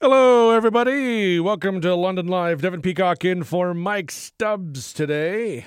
[0.00, 1.40] Hello, everybody.
[1.40, 2.62] Welcome to London Live.
[2.62, 5.66] Devin Peacock in for Mike Stubbs today.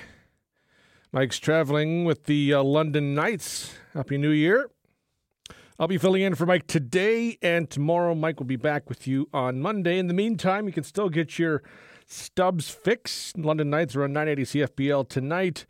[1.12, 3.74] Mike's traveling with the uh, London Knights.
[3.92, 4.70] Happy New Year.
[5.78, 8.14] I'll be filling in for Mike today and tomorrow.
[8.14, 9.98] Mike will be back with you on Monday.
[9.98, 11.62] In the meantime, you can still get your
[12.06, 13.34] Stubbs fix.
[13.36, 15.66] London Knights are on 980 CFPL tonight.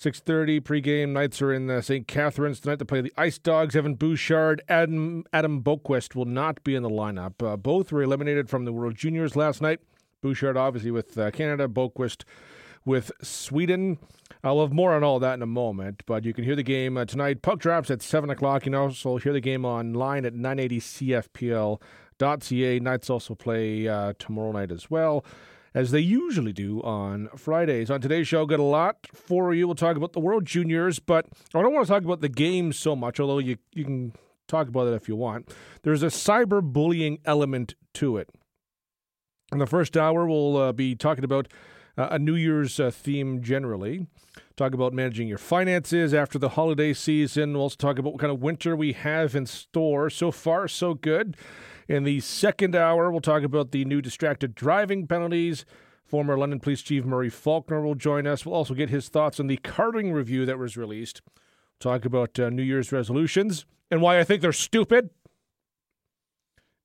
[0.00, 1.10] 6.30 pregame.
[1.10, 2.06] Knights are in uh, St.
[2.06, 3.74] Catharines tonight to play the Ice Dogs.
[3.74, 7.42] Evan Bouchard, Adam, Adam Boqvist will not be in the lineup.
[7.42, 9.80] Uh, both were eliminated from the World Juniors last night.
[10.20, 11.66] Bouchard, obviously, with uh, Canada.
[11.66, 12.24] Boqvist
[12.84, 13.96] with Sweden.
[14.44, 16.98] I'll have more on all that in a moment, but you can hear the game
[16.98, 17.40] uh, tonight.
[17.40, 18.66] Puck drops at 7 o'clock.
[18.66, 22.80] You can also hear the game online at 980cfpl.ca.
[22.80, 25.24] Knights also play uh, tomorrow night as well
[25.76, 27.90] as they usually do on Fridays.
[27.90, 29.68] On today's show, got a lot for you.
[29.68, 32.72] We'll talk about the World Juniors, but I don't want to talk about the game
[32.72, 34.14] so much, although you, you can
[34.48, 35.54] talk about it if you want.
[35.82, 38.30] There's a cyberbullying element to it.
[39.52, 41.46] In the first hour, we'll uh, be talking about
[41.98, 44.06] uh, a New Year's uh, theme generally.
[44.56, 47.52] Talk about managing your finances after the holiday season.
[47.52, 50.08] We'll also talk about what kind of winter we have in store.
[50.08, 51.36] So far, so good.
[51.88, 55.64] In the second hour, we'll talk about the new distracted driving penalties.
[56.04, 58.44] Former London Police Chief Murray Faulkner will join us.
[58.44, 61.22] We'll also get his thoughts on the carding review that was released.
[61.78, 65.10] Talk about uh, New Year's resolutions and why I think they're stupid.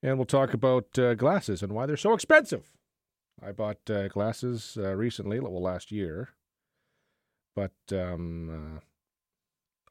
[0.04, 2.74] And we'll talk about uh, glasses and why they're so expensive.
[3.44, 6.30] I bought uh, glasses uh, recently, well, last year.
[7.56, 8.80] But um, uh,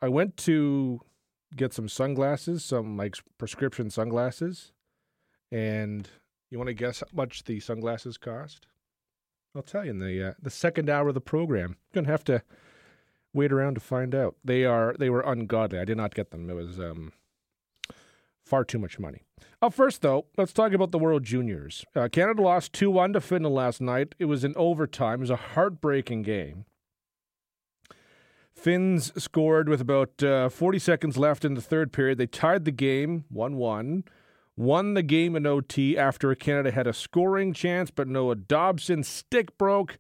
[0.05, 1.01] I went to
[1.57, 4.73] get some sunglasses, some like prescription sunglasses
[5.51, 6.09] and
[6.51, 8.67] you want to guess how much the sunglasses cost?
[9.55, 11.77] I'll tell you in the uh, the second hour of the program.
[11.93, 12.43] You're gonna have to
[13.33, 14.37] wait around to find out.
[14.45, 15.79] They are they were ungodly.
[15.79, 16.49] I did not get them.
[16.49, 17.13] It was um,
[18.45, 19.23] far too much money.
[19.63, 21.85] Up first, though, let's talk about the World Juniors.
[21.95, 24.15] Uh, Canada lost two one to Finland last night.
[24.19, 25.21] It was in overtime.
[25.21, 26.65] It was a heartbreaking game.
[28.53, 32.19] Finns scored with about uh, 40 seconds left in the third period.
[32.19, 34.05] They tied the game 1 1
[34.61, 39.57] won the game in OT after Canada had a scoring chance, but Noah Dobson's stick
[39.57, 39.99] broke.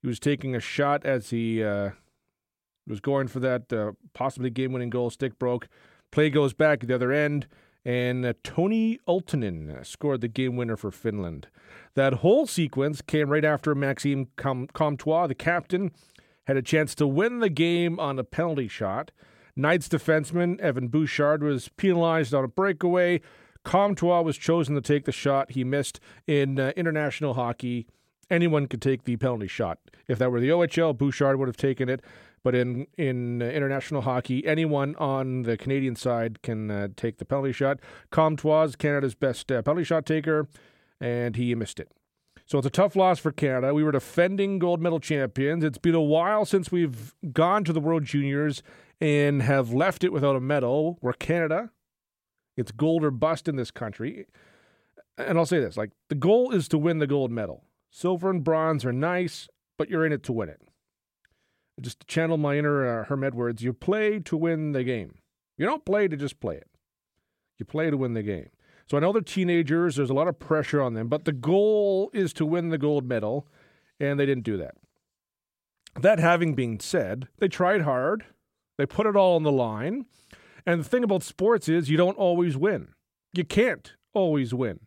[0.00, 1.90] He was taking a shot as he uh,
[2.86, 5.10] was going for that uh, possibly game winning goal.
[5.10, 5.68] Stick broke.
[6.10, 7.46] Play goes back at the other end,
[7.84, 11.48] and uh, Toni Utunen scored the game winner for Finland.
[11.94, 15.92] That whole sequence came right after Maxime Com- Comtois, the captain,
[16.46, 19.12] had a chance to win the game on a penalty shot.
[19.54, 23.20] Knights defenseman Evan Bouchard was penalized on a breakaway.
[23.64, 25.52] Comtois was chosen to take the shot.
[25.52, 27.86] He missed in uh, international hockey.
[28.30, 29.78] Anyone could take the penalty shot.
[30.08, 32.02] If that were the OHL, Bouchard would have taken it.
[32.42, 37.24] But in in uh, international hockey, anyone on the Canadian side can uh, take the
[37.24, 37.80] penalty shot.
[38.10, 40.48] Comtois Canada's best uh, penalty shot taker,
[41.00, 41.92] and he missed it.
[42.46, 43.74] So it's a tough loss for Canada.
[43.74, 45.62] We were defending gold medal champions.
[45.62, 48.62] It's been a while since we've gone to the World Juniors
[49.00, 50.98] and have left it without a medal.
[51.00, 51.70] We're Canada.
[52.60, 54.26] It's gold or bust in this country.
[55.16, 57.64] And I'll say this like, the goal is to win the gold medal.
[57.90, 60.60] Silver and bronze are nice, but you're in it to win it.
[61.80, 65.16] Just to channel my inner uh, Herm Edwards, you play to win the game.
[65.56, 66.68] You don't play to just play it.
[67.58, 68.50] You play to win the game.
[68.86, 72.10] So I know they're teenagers, there's a lot of pressure on them, but the goal
[72.12, 73.46] is to win the gold medal,
[73.98, 74.74] and they didn't do that.
[76.00, 78.24] That having been said, they tried hard,
[78.78, 80.06] they put it all on the line,
[80.66, 82.88] and the thing about sports is you don't always win.
[83.32, 84.80] You can't always win.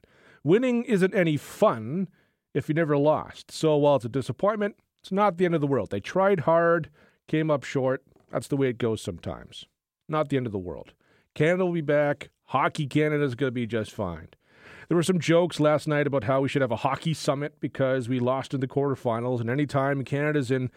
[0.44, 2.10] Winning isn't any fun
[2.54, 3.52] if you never lost.
[3.52, 5.90] So while it's a disappointment, it's not the end of the world.
[5.90, 6.90] They tried hard,
[7.28, 8.04] came up short.
[8.32, 9.66] That's the way it goes sometimes.
[10.08, 10.94] Not the end of the world.
[11.36, 12.30] Canada will be back.
[12.48, 14.30] Hockey Canada is going to be just fine.
[14.88, 18.10] There were some jokes last night about how we should have a hockey summit because
[18.10, 19.40] we lost in the quarterfinals.
[19.40, 20.70] And anytime Canada's in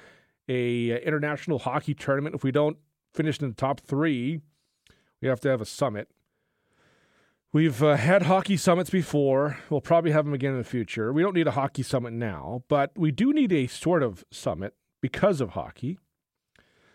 [0.49, 2.79] a uh, international hockey tournament, if we don't
[3.13, 4.41] finish in the top three,
[5.21, 6.09] we have to have a summit.
[7.53, 9.59] We've uh, had hockey summits before.
[9.71, 11.13] We'll probably have them again in the future.
[11.13, 14.75] We don't need a hockey summit now, but we do need a sort of summit
[15.01, 15.99] because of hockey.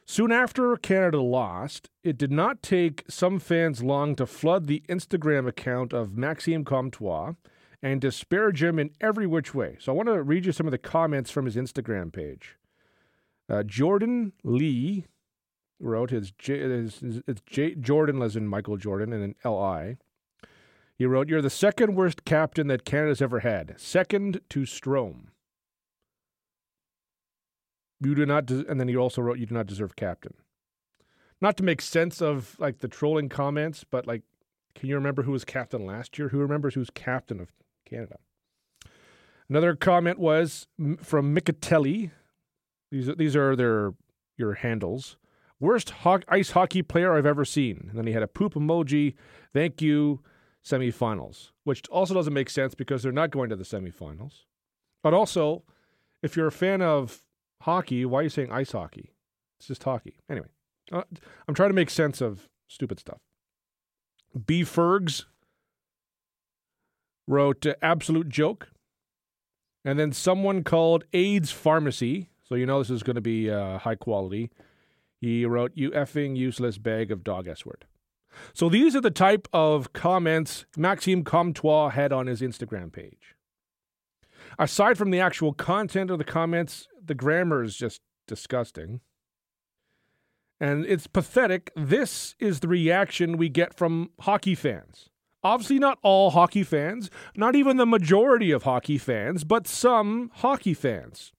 [0.06, 5.48] Soon after Canada lost, it did not take some fans long to flood the Instagram
[5.48, 7.34] account of Maxime Comtois
[7.82, 9.78] and disparage him in every which way.
[9.80, 12.58] So I want to read you some of the comments from his Instagram page.
[13.50, 15.06] Uh, Jordan Lee
[15.82, 19.98] wrote his, his, his it's J, Jordan as in Michael Jordan and an L I.
[20.96, 25.28] He wrote, "You're the second worst captain that Canada's ever had, second to Strome.
[28.00, 30.36] You do not, and then he also wrote, "You do not deserve captain."
[31.42, 34.22] Not to make sense of like the trolling comments, but like,
[34.76, 36.30] can you remember who was captain last year?
[36.30, 37.52] Who remembers who's captain of
[37.92, 38.18] Canada.
[39.50, 40.68] Another comment was
[41.02, 42.12] from Michatelli.
[42.90, 43.94] These are, these are their
[44.38, 45.18] your handles.
[45.62, 47.86] Worst ho- ice hockey player I've ever seen.
[47.90, 49.14] And then he had a poop emoji.
[49.54, 50.20] Thank you.
[50.64, 54.44] Semifinals, which also doesn't make sense because they're not going to the semifinals.
[55.02, 55.64] But also,
[56.22, 57.22] if you're a fan of
[57.62, 59.12] hockey, why are you saying ice hockey?
[59.60, 60.18] It's just hockey.
[60.30, 60.50] Anyway,
[60.92, 61.04] uh,
[61.48, 63.20] I'm trying to make sense of stupid stuff.
[64.46, 64.64] B.
[64.64, 65.26] Fergs
[67.28, 68.70] wrote uh, absolute joke.
[69.84, 73.80] And then someone called AIDS Pharmacy, so you know this is going to be uh,
[73.80, 74.52] high quality.
[75.22, 77.86] He wrote, You effing useless bag of dog S word.
[78.54, 83.36] So these are the type of comments Maxime Comtois had on his Instagram page.
[84.58, 89.02] Aside from the actual content of the comments, the grammar is just disgusting.
[90.60, 91.72] And it's pathetic.
[91.76, 95.10] This is the reaction we get from hockey fans.
[95.44, 100.74] Obviously, not all hockey fans, not even the majority of hockey fans, but some hockey
[100.74, 101.32] fans.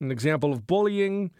[0.00, 1.30] An example of bullying,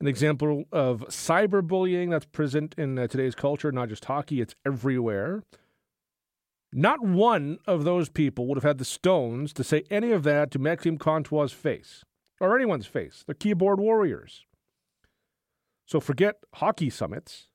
[0.00, 5.42] an example of cyberbullying that's present in uh, today's culture, not just hockey, it's everywhere.
[6.72, 10.50] Not one of those people would have had the stones to say any of that
[10.52, 12.04] to Maxime Comtois' face
[12.40, 13.24] or anyone's face.
[13.26, 14.44] They're keyboard warriors.
[15.86, 17.48] So forget hockey summits.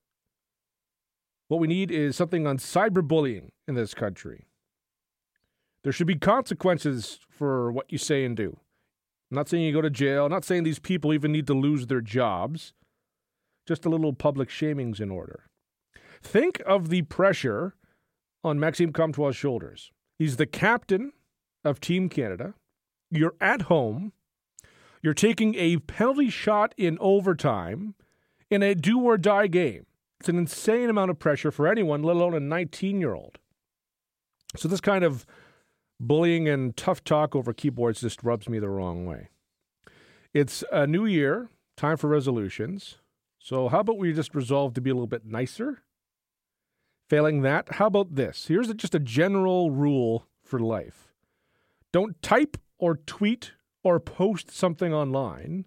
[1.48, 4.48] What we need is something on cyberbullying in this country.
[5.84, 8.58] There should be consequences for what you say and do.
[9.34, 10.26] I'm not saying you go to jail.
[10.26, 12.76] I'm not saying these people even need to lose their jobs.
[13.68, 15.46] Just a little public shaming's in order.
[16.22, 17.74] Think of the pressure
[18.44, 19.92] on Maxime Comtois' shoulders.
[20.20, 21.14] He's the captain
[21.66, 22.54] of Team Canada.
[23.10, 24.14] You're at home.
[25.02, 27.96] You're taking a penalty shot in overtime
[28.52, 29.88] in a do or die game.
[30.20, 33.40] It's an insane amount of pressure for anyone, let alone a 19 year old.
[34.56, 35.26] So, this kind of
[36.08, 39.30] bullying and tough talk over keyboards just rubs me the wrong way.
[40.34, 42.98] It's a new year, time for resolutions.
[43.40, 45.84] So, how about we just resolve to be a little bit nicer?
[47.10, 48.48] Failing that, how about this?
[48.48, 51.14] Here's a, just a general rule for life
[51.92, 53.52] don't type or tweet
[53.84, 55.66] or post something online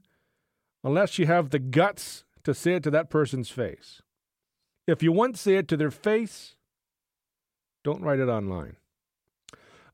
[0.82, 4.02] unless you have the guts to say it to that person's face.
[4.86, 6.56] If you to say it to their face,
[7.84, 8.76] don't write it online.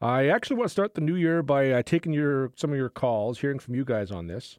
[0.03, 2.89] I actually want to start the new year by uh, taking your some of your
[2.89, 4.59] calls, hearing from you guys on this.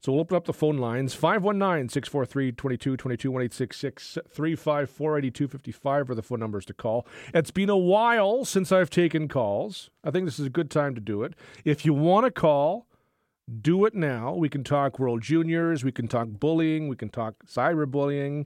[0.00, 6.22] So we'll open up the phone lines 519 643 2222 1866 354 8255 are the
[6.22, 7.06] phone numbers to call.
[7.32, 9.88] It's been a while since I've taken calls.
[10.04, 11.32] I think this is a good time to do it.
[11.64, 12.86] If you want to call,
[13.62, 14.34] do it now.
[14.34, 18.44] We can talk World Juniors, we can talk bullying, we can talk cyberbullying.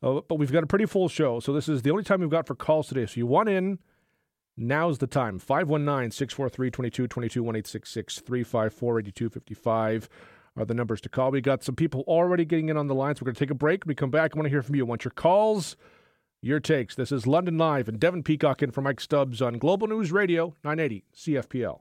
[0.00, 1.40] Uh, but we've got a pretty full show.
[1.40, 3.06] So this is the only time we've got for calls today.
[3.06, 3.80] So you want in,
[4.56, 5.38] now's the time.
[5.38, 10.08] 519 643 2222 1866 354 8255
[10.56, 11.30] are the numbers to call.
[11.30, 13.20] We got some people already getting in on the lines.
[13.20, 13.84] We're going to take a break.
[13.84, 14.84] When we come back, I want to hear from you.
[14.84, 15.76] I want your calls,
[16.40, 16.94] your takes.
[16.94, 20.54] This is London Live and Devin Peacock in for Mike Stubbs on Global News Radio
[20.62, 21.80] 980 CFPL.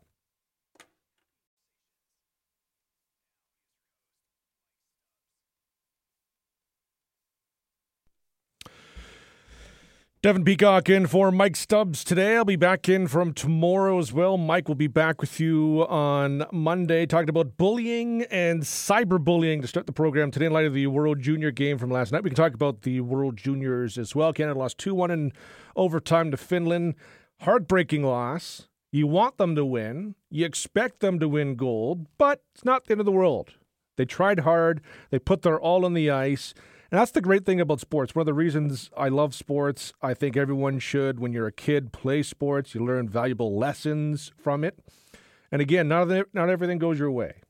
[10.23, 12.37] Devin Peacock in for Mike Stubbs today.
[12.37, 14.37] I'll be back in from tomorrow as well.
[14.37, 19.85] Mike will be back with you on Monday talking about bullying and cyberbullying to start
[19.85, 22.23] the program today in light of the World Junior game from last night.
[22.23, 24.31] We can talk about the World Juniors as well.
[24.31, 25.33] Canada lost 2 1 in
[25.75, 26.95] overtime to Finland.
[27.41, 28.69] Heartbreaking loss.
[28.93, 32.93] You want them to win, you expect them to win gold, but it's not the
[32.93, 33.55] end of the world.
[33.97, 36.53] They tried hard, they put their all on the ice.
[36.93, 38.13] And that's the great thing about sports.
[38.13, 41.91] One of the reasons I love sports, I think everyone should, when you're a kid,
[41.91, 42.75] play sports.
[42.75, 44.77] You learn valuable lessons from it.
[45.51, 47.41] And again, not, not everything goes your way.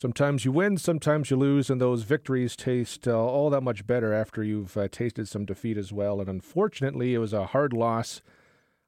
[0.00, 4.12] Sometimes you win, sometimes you lose, and those victories taste uh, all that much better
[4.12, 6.20] after you've uh, tasted some defeat as well.
[6.20, 8.22] And unfortunately, it was a hard loss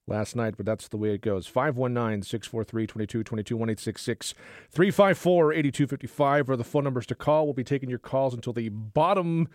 [0.06, 1.46] last night, but that's the way it goes.
[1.46, 4.34] 519 643 2222 1866
[4.70, 7.44] 354 8255 are the phone numbers to call.
[7.44, 9.48] We'll be taking your calls until the bottom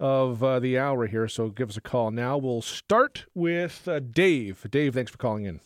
[0.00, 2.36] of uh, the hour here, so give us a call now.
[2.36, 4.66] We'll start with uh, Dave.
[4.70, 5.60] Dave, thanks for calling in.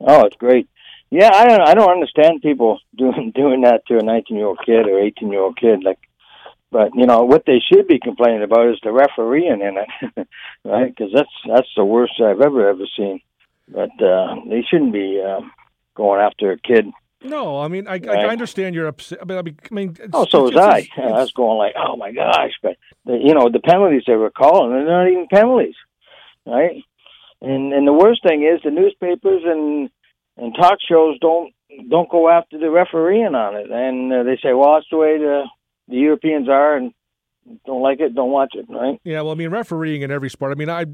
[0.00, 0.68] Oh, it's great.
[1.10, 4.60] Yeah, I don't, I don't understand people doing doing that to a 19 year old
[4.64, 5.82] kid or 18 year old kid.
[5.84, 5.98] Like,
[6.70, 10.28] but you know what they should be complaining about is the refereeing in it,
[10.64, 10.94] right?
[10.94, 13.20] Because that's that's the worst I've ever ever seen.
[13.68, 15.40] But uh, they shouldn't be uh,
[15.94, 16.86] going after a kid
[17.22, 18.04] no, I mean I, right.
[18.04, 19.18] I understand you're upset.
[19.20, 20.88] I mean, I mean oh, so was I.
[20.96, 24.30] I was going like, oh my gosh, but the, you know the penalties they were
[24.30, 25.74] calling, they're not even penalties,
[26.44, 26.82] right?
[27.40, 29.90] And and the worst thing is the newspapers and
[30.36, 31.52] and talk shows don't
[31.88, 35.18] don't go after the refereeing on it, and uh, they say, well, that's the way
[35.18, 35.44] the
[35.88, 36.92] the Europeans are, and
[37.64, 39.00] don't like it, don't watch it, right?
[39.04, 40.52] Yeah, well, I mean, refereeing in every sport.
[40.52, 40.86] I mean, I,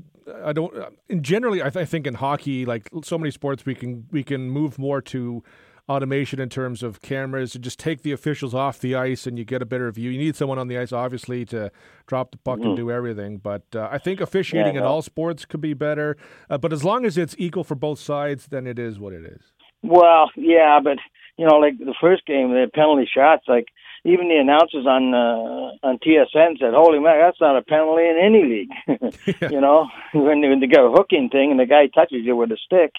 [0.45, 0.73] I don't.
[1.09, 4.23] In generally, I, th- I think in hockey, like so many sports, we can we
[4.23, 5.43] can move more to
[5.89, 9.45] automation in terms of cameras and just take the officials off the ice and you
[9.45, 10.11] get a better view.
[10.11, 11.73] You need someone on the ice, obviously, to
[12.07, 12.67] drop the puck mm.
[12.67, 13.39] and do everything.
[13.39, 16.17] But uh, I think officiating yeah, in all sports could be better.
[16.49, 19.25] Uh, but as long as it's equal for both sides, then it is what it
[19.25, 19.53] is.
[19.83, 20.99] Well, yeah, but
[21.37, 23.67] you know, like the first game, the penalty shots, like
[24.05, 28.19] even the announcers on uh, on TSN said, "Holy man, that's not a penalty in
[28.21, 32.25] any league." you know, when, when they got a hooking thing and the guy touches
[32.25, 32.93] you with a stick.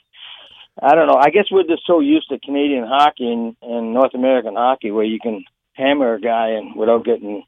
[0.81, 1.19] I don't know.
[1.19, 5.05] I guess we're just so used to Canadian hockey and, and North American hockey where
[5.05, 5.43] you can
[5.73, 7.43] hammer a guy and without getting,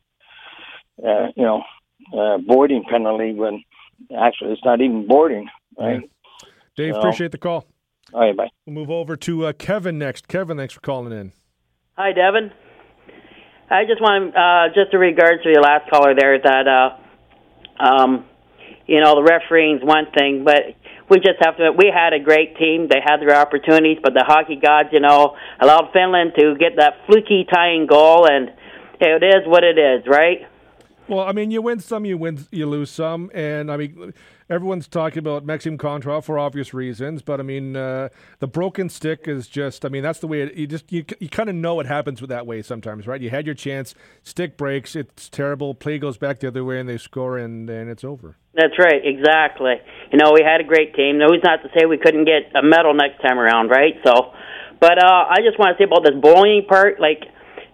[1.04, 1.64] uh, you know,
[2.16, 3.64] uh, boarding penalty when
[4.16, 6.02] actually it's not even boarding, right?
[6.02, 6.50] Yeah.
[6.76, 7.66] Dave, so, appreciate the call.
[8.14, 8.50] All right, bye.
[8.66, 10.28] We'll move over to uh, Kevin next.
[10.28, 11.32] Kevin, thanks for calling in.
[11.98, 12.52] Hi, Devin.
[13.70, 17.84] I just want to uh, just in regards to your last caller there that uh,
[17.84, 18.26] um,
[18.86, 20.76] you know the refereeing's one thing, but
[21.10, 21.72] we just have to.
[21.72, 25.36] We had a great team; they had their opportunities, but the hockey gods, you know,
[25.60, 28.52] allowed Finland to get that fluky tying goal, and
[29.00, 30.48] it is what it is, right?
[31.08, 34.14] Well, I mean, you win some, you win, you lose some, and I mean,
[34.50, 38.10] everyone's talking about Maxime Comtois for obvious reasons, but I mean, uh,
[38.40, 41.30] the broken stick is just, I mean, that's the way it, you just you you
[41.30, 43.22] kind of know it happens with that way sometimes, right?
[43.22, 46.88] You had your chance, stick breaks, it's terrible, play goes back the other way, and
[46.88, 48.38] they score, and and it's over.
[48.54, 49.76] That's right, exactly.
[50.12, 51.18] You know, we had a great team.
[51.18, 53.96] No, he's not to say we couldn't get a medal next time around, right?
[54.06, 54.14] So,
[54.80, 57.24] but uh, I just want to say about this bullying part, like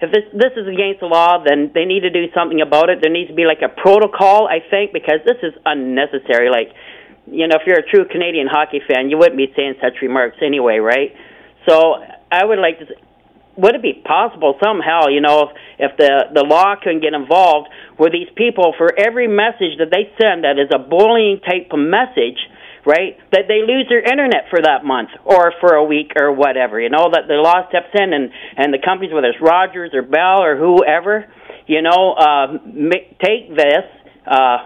[0.02, 3.00] if this this is against the law, then they need to do something about it.
[3.02, 6.50] There needs to be like a protocol, I think, because this is unnecessary.
[6.50, 6.74] Like,
[7.30, 10.38] you know, if you're a true Canadian hockey fan, you wouldn't be saying such remarks
[10.42, 11.14] anyway, right?
[11.70, 12.86] So I would like to.
[13.58, 18.10] Would it be possible somehow, you know, if the the law can get involved, where
[18.10, 22.42] these people, for every message that they send that is a bullying type of message,
[22.86, 23.18] right?
[23.32, 26.80] That they lose their internet for that month or for a week or whatever.
[26.80, 30.02] You know that the law steps in and and the companies, whether it's Rogers or
[30.02, 31.26] Bell or whoever,
[31.68, 32.58] you know, uh,
[33.24, 33.86] take this.
[34.26, 34.58] Uh,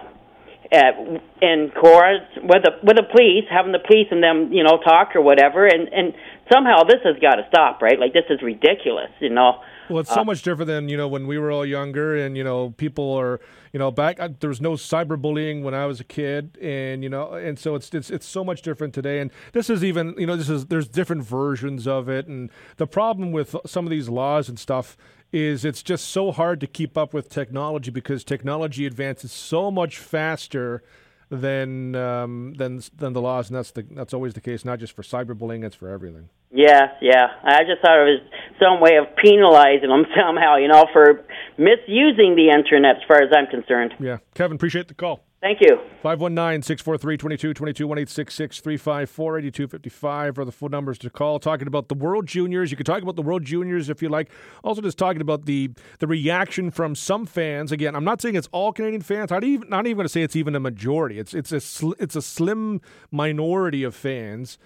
[0.72, 0.98] at,
[1.42, 5.14] in chorus with the with the police, having the police and them, you know, talk
[5.14, 6.12] or whatever, and and
[6.52, 7.98] somehow this has got to stop, right?
[7.98, 9.60] Like this is ridiculous, you know.
[9.88, 12.36] Well, it's so uh, much different than you know when we were all younger, and
[12.36, 13.40] you know people are
[13.76, 14.18] you know back.
[14.18, 17.74] Uh, there was no cyberbullying when I was a kid, and you know, and so
[17.74, 19.20] it's it's it's so much different today.
[19.20, 22.86] And this is even you know this is there's different versions of it, and the
[22.86, 24.96] problem with some of these laws and stuff
[25.30, 29.98] is it's just so hard to keep up with technology because technology advances so much
[29.98, 30.82] faster
[31.28, 34.64] than um, than than the laws, and that's the that's always the case.
[34.64, 36.30] Not just for cyberbullying, it's for everything.
[36.56, 37.26] Yeah, yeah.
[37.44, 38.22] I just thought it was
[38.58, 41.22] some way of penalizing them somehow, you know, for
[41.58, 43.92] misusing the internet, as far as I'm concerned.
[44.00, 45.20] Yeah, Kevin, appreciate the call.
[45.42, 45.76] Thank you.
[46.02, 51.38] 519 643 2222 1866 354 8255 are the phone numbers to call.
[51.38, 52.70] Talking about the World Juniors.
[52.70, 54.30] You can talk about the World Juniors if you like.
[54.64, 57.70] Also, just talking about the the reaction from some fans.
[57.70, 59.30] Again, I'm not saying it's all Canadian fans.
[59.30, 61.18] I'm even, not even going to say it's even a majority.
[61.18, 62.80] It's, it's, a, sl- it's a slim
[63.12, 64.56] minority of fans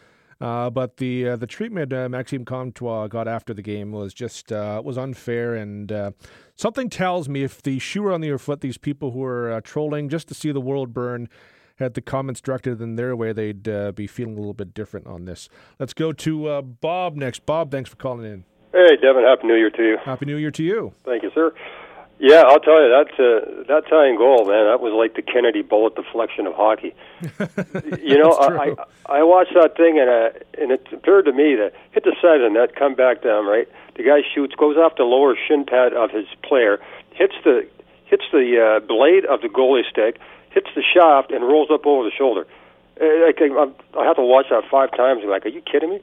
[0.41, 4.51] uh, but the uh, the treatment uh, Maxime Comtois got after the game was just
[4.53, 6.11] uh, was unfair, and uh,
[6.57, 9.53] something tells me if the shoe were on the other foot, these people who are
[9.53, 11.29] uh, trolling just to see the world burn
[11.77, 13.63] had the comments directed in their way, they'd
[13.95, 15.49] be feeling a little bit different on this.
[15.79, 17.47] Let's go to Bob next.
[17.47, 18.45] Bob, thanks for calling in.
[18.73, 19.25] Hey, Devin.
[19.25, 19.97] Happy New Year to you.
[20.05, 20.93] Happy New Year to you.
[21.05, 21.55] Thank you, sir.
[22.23, 24.69] Yeah, I'll tell you that uh, that tying goal, man.
[24.69, 26.95] That was like the Kennedy bullet deflection of hockey.
[28.05, 28.77] you know, I,
[29.09, 30.29] I I watched that thing and uh,
[30.61, 33.47] and it appeared to me that hit the side of the net, come back down,
[33.47, 33.67] right.
[33.97, 36.79] The guy shoots, goes off the lower shin pad of his player,
[37.13, 37.67] hits the
[38.05, 42.05] hits the uh, blade of the goalie stick, hits the shaft, and rolls up over
[42.05, 42.47] the shoulder.
[43.01, 43.65] Uh, I, I,
[43.99, 45.23] I have to watch that five times.
[45.25, 46.01] I'm like, are you kidding me?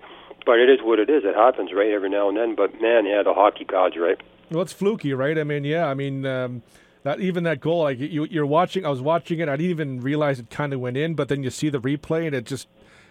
[0.48, 1.26] But it is what it is.
[1.26, 2.56] It happens, right, every now and then.
[2.56, 4.18] But man, yeah, the hockey gods, right?
[4.50, 5.38] Well, it's fluky, right?
[5.38, 5.88] I mean, yeah.
[5.88, 6.63] I mean, um,
[7.04, 8.86] that even that goal, like you, you're watching.
[8.86, 9.50] I was watching it.
[9.50, 12.25] I didn't even realize it kind of went in, but then you see the replay,
[12.25, 12.68] and it just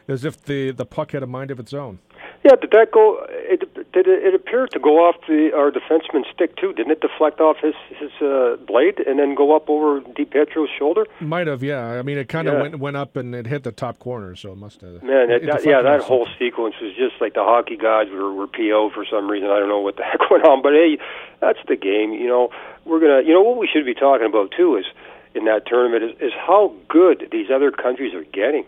[0.09, 1.99] as if the the puck had a mind of its own.
[2.45, 3.25] Yeah, did that go?
[3.29, 3.61] It
[3.93, 4.07] did.
[4.07, 6.73] It, it appeared to go off the our defenseman's stick too.
[6.73, 11.07] Didn't it deflect off his his uh, blade and then go up over DiPietro's shoulder?
[11.21, 11.63] Might have.
[11.63, 11.85] Yeah.
[11.85, 12.63] I mean, it kind of yeah.
[12.63, 15.03] went went up and it hit the top corner, so it must have.
[15.03, 18.47] Man, it, that, yeah, that whole sequence was just like the hockey gods were were
[18.47, 19.49] PO for some reason.
[19.51, 20.99] I don't know what the heck went on, but hey,
[21.41, 22.13] that's the game.
[22.13, 22.51] You know,
[22.85, 23.23] we're gonna.
[23.23, 24.87] You know what we should be talking about too is
[25.35, 28.65] in that tournament is, is how good these other countries are getting.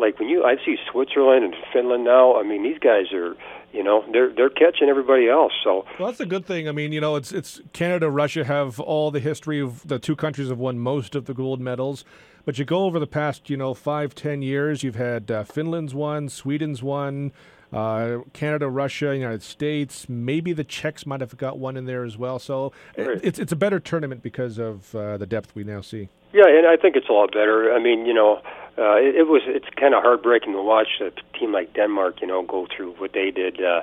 [0.00, 2.36] Like when you I see Switzerland and Finland now.
[2.36, 3.36] I mean, these guys are
[3.72, 5.52] you know they're they're catching everybody else.
[5.62, 6.68] So well, that's a good thing.
[6.68, 10.16] I mean, you know, it's it's Canada, Russia have all the history of the two
[10.16, 12.04] countries have won most of the gold medals.
[12.44, 14.82] But you go over the past, you know, five ten years.
[14.82, 17.32] You've had uh, Finland's won, Sweden's won.
[17.72, 20.08] Uh, Canada, Russia, United States.
[20.08, 22.38] Maybe the Czechs might have got one in there as well.
[22.38, 23.20] So right.
[23.22, 26.08] it's it's a better tournament because of uh, the depth we now see.
[26.32, 27.72] Yeah, and I think it's a lot better.
[27.72, 28.40] I mean, you know,
[28.78, 32.26] uh, it, it was it's kind of heartbreaking to watch a team like Denmark, you
[32.26, 33.62] know, go through what they did.
[33.62, 33.82] Uh,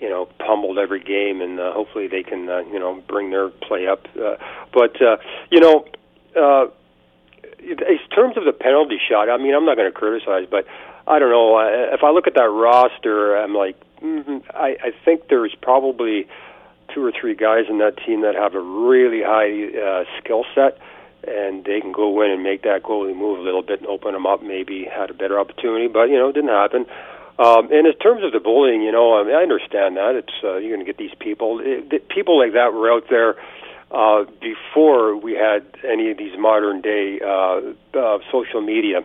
[0.00, 3.48] you know, pummeled every game, and uh, hopefully they can, uh, you know, bring their
[3.48, 4.06] play up.
[4.14, 4.36] Uh,
[4.72, 5.16] but uh,
[5.50, 5.84] you know,
[6.36, 6.66] uh,
[7.58, 10.66] in terms of the penalty shot, I mean, I'm not going to criticize, but
[11.08, 11.58] I don't know.
[11.94, 16.28] If I look at that roster, I'm like, mm-hmm, I, I think there's probably
[16.94, 20.78] two or three guys in that team that have a really high uh, skill set,
[21.26, 24.12] and they can go in and make that goalie move a little bit and open
[24.12, 24.42] them up.
[24.42, 26.84] Maybe had a better opportunity, but you know, it didn't happen.
[27.38, 30.32] Um, and in terms of the bullying, you know, I, mean, I understand that it's
[30.44, 31.60] uh, you're going to get these people.
[31.62, 33.36] It, people like that were out there
[33.90, 37.60] uh, before we had any of these modern day uh,
[37.96, 39.00] uh, social media.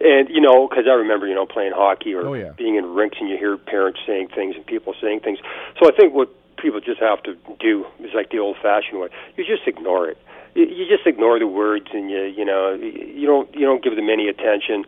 [0.00, 2.52] And you know, because I remember you know playing hockey or oh, yeah.
[2.56, 5.38] being in rinks, and you hear parents saying things and people saying things.
[5.78, 9.08] So I think what people just have to do is like the old-fashioned way.
[9.36, 10.18] You just ignore it.
[10.54, 13.96] You, you just ignore the words, and you you know you don't you don't give
[13.96, 14.84] them any attention.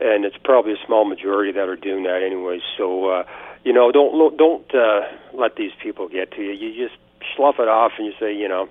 [0.00, 2.60] And it's probably a small majority that are doing that anyway.
[2.76, 3.24] So uh,
[3.64, 5.02] you know, don't don't uh,
[5.32, 6.52] let these people get to you.
[6.52, 6.98] You just
[7.36, 8.68] slough it off and you say, you know,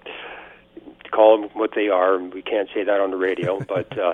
[1.12, 2.16] call them what they are.
[2.16, 4.14] And we can't say that on the radio, but uh,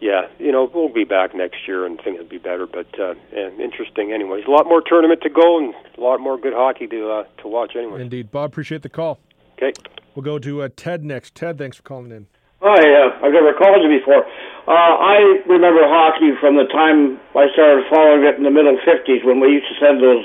[0.00, 2.66] yeah, you know, we'll be back next year and things will be better.
[2.66, 4.44] But uh, yeah, interesting, anyways.
[4.46, 7.48] A lot more tournament to go and a lot more good hockey to uh, to
[7.48, 8.02] watch, anyway.
[8.02, 8.50] Indeed, Bob.
[8.50, 9.18] Appreciate the call.
[9.56, 9.72] Okay,
[10.14, 11.34] we'll go to uh, Ted next.
[11.34, 12.26] Ted, thanks for calling in.
[12.60, 14.24] Hi, uh, I've never called you before.
[14.68, 19.24] Uh, I remember hockey from the time I started following it in the middle '50s
[19.24, 20.24] when we used to send those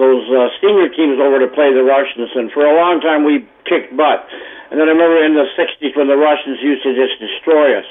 [0.00, 3.44] those uh, senior teams over to play the Russians, and for a long time we
[3.68, 4.24] kicked butt.
[4.72, 7.88] And then I remember in the '60s when the Russians used to just destroy us.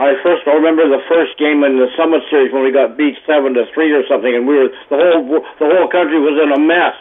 [0.00, 3.52] I first remember the first game in the Summit Series when we got beat seven
[3.52, 6.60] to three or something, and we were the whole the whole country was in a
[6.60, 6.96] mess.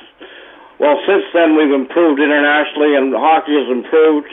[0.84, 4.28] Well, since then we've improved internationally, and hockey has improved.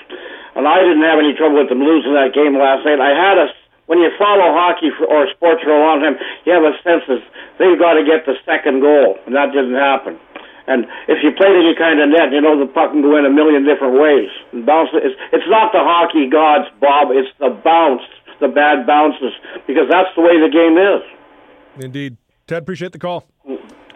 [0.59, 2.99] And I didn't have any trouble with them losing that game last night.
[2.99, 3.47] I had a
[3.87, 7.07] when you follow hockey for, or sports for a long time, you have a sense
[7.07, 7.23] that
[7.63, 10.19] they've got to get the second goal, and that didn't happen.
[10.67, 13.23] And if you played any kind of net, you know the puck can go in
[13.23, 14.27] a million different ways.
[14.51, 17.15] And bounce it's, it's not the hockey gods, Bob.
[17.15, 18.03] It's the bounce,
[18.41, 19.33] the bad bounces,
[19.67, 21.85] because that's the way the game is.
[21.85, 22.63] Indeed, Ted.
[22.63, 23.27] Appreciate the call.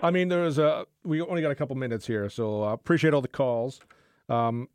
[0.03, 3.14] I mean, there's a we only got a couple minutes here, so I uh, appreciate
[3.14, 3.81] all the calls.
[4.29, 4.68] Um,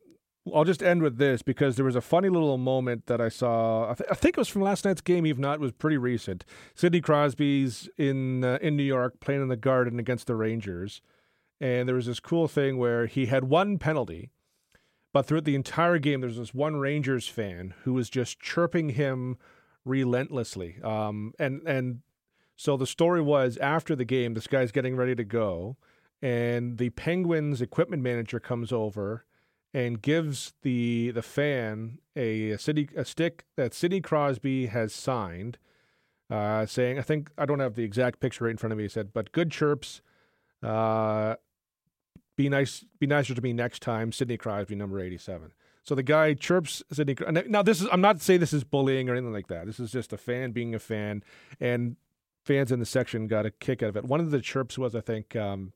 [0.54, 3.92] I'll just end with this because there was a funny little moment that I saw.
[3.92, 5.26] I, th- I, think it was from last night's game.
[5.26, 6.46] Even not, it was pretty recent.
[6.76, 11.02] Sidney Crosby's in uh, in New York playing in the Garden against the Rangers,
[11.60, 14.30] and there was this cool thing where he had one penalty,
[15.14, 18.90] but throughout the entire game, there was this one Rangers fan who was just chirping
[18.90, 19.38] him
[19.86, 20.78] relentlessly.
[20.84, 22.02] Um, and and
[22.58, 25.78] so the story was after the game, this guy's getting ready to go,
[26.22, 29.26] and the Penguins equipment manager comes over
[29.74, 35.58] and gives the the fan a, a city a stick that Sidney Crosby has signed,
[36.30, 38.86] uh, saying I think I don't have the exact picture right in front of me.
[38.86, 40.02] He said, "But good chirps,
[40.64, 41.36] uh,
[42.38, 45.52] be nice, be nicer to me next time." Sidney Crosby, number eighty-seven.
[45.86, 47.16] So the guy chirps Sidney.
[47.48, 49.68] Now this is I'm not saying this is bullying or anything like that.
[49.68, 51.24] This is just a fan being a fan,
[51.60, 51.96] and
[52.44, 54.04] fans in the section got a kick out of it.
[54.04, 55.74] One of the chirps was I think, um,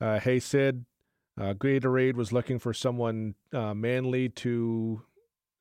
[0.00, 0.84] uh, "Hey Sid."
[1.40, 5.02] Uh, Gatorade was looking for someone uh, manly to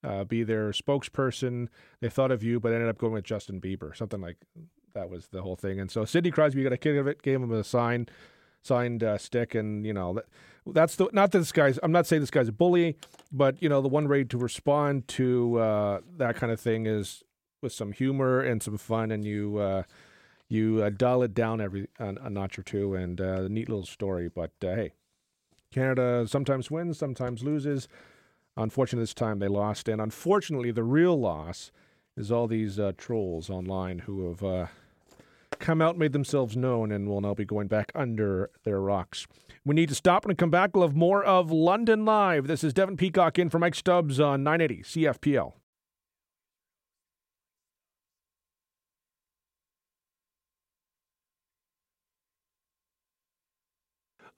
[0.04, 1.70] uh, be their spokesperson.
[2.02, 3.96] They thought of you, but ended up going with Justin Bieber.
[3.96, 4.38] Something like
[4.94, 5.80] that was the whole thing.
[5.80, 8.10] And so Sidney Crosby got a kick of it, gave him a sign,
[8.62, 10.20] signed uh, stick, and you know
[10.74, 11.80] that's the not that this guy's.
[11.84, 12.98] I'm not saying this guy's a bully,
[13.32, 17.24] but you know the one way to respond to uh, that kind of thing is
[17.62, 19.84] with some humor and some fun, and you uh,
[20.48, 23.70] you uh, dial it down every a, a notch or two, and uh, a neat
[23.70, 24.30] little story.
[24.30, 24.92] But uh, hey,
[25.72, 27.88] Canada sometimes wins, sometimes loses.
[28.58, 29.88] Unfortunately, this time they lost.
[29.88, 31.72] And unfortunately, the real loss
[32.18, 34.68] is all these uh, trolls online who have uh,
[35.70, 39.28] come out, made themselves known, and will now be going back under their rocks.
[39.64, 40.76] We need to stop and come back.
[40.76, 42.48] We'll have more of London Live.
[42.48, 45.54] This is Devin Peacock in for Mike Stubbs on 980 CFPL.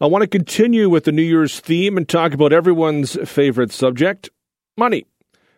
[0.01, 4.29] I want to continue with the New Year's theme and talk about everyone's favorite subject
[4.75, 5.05] money.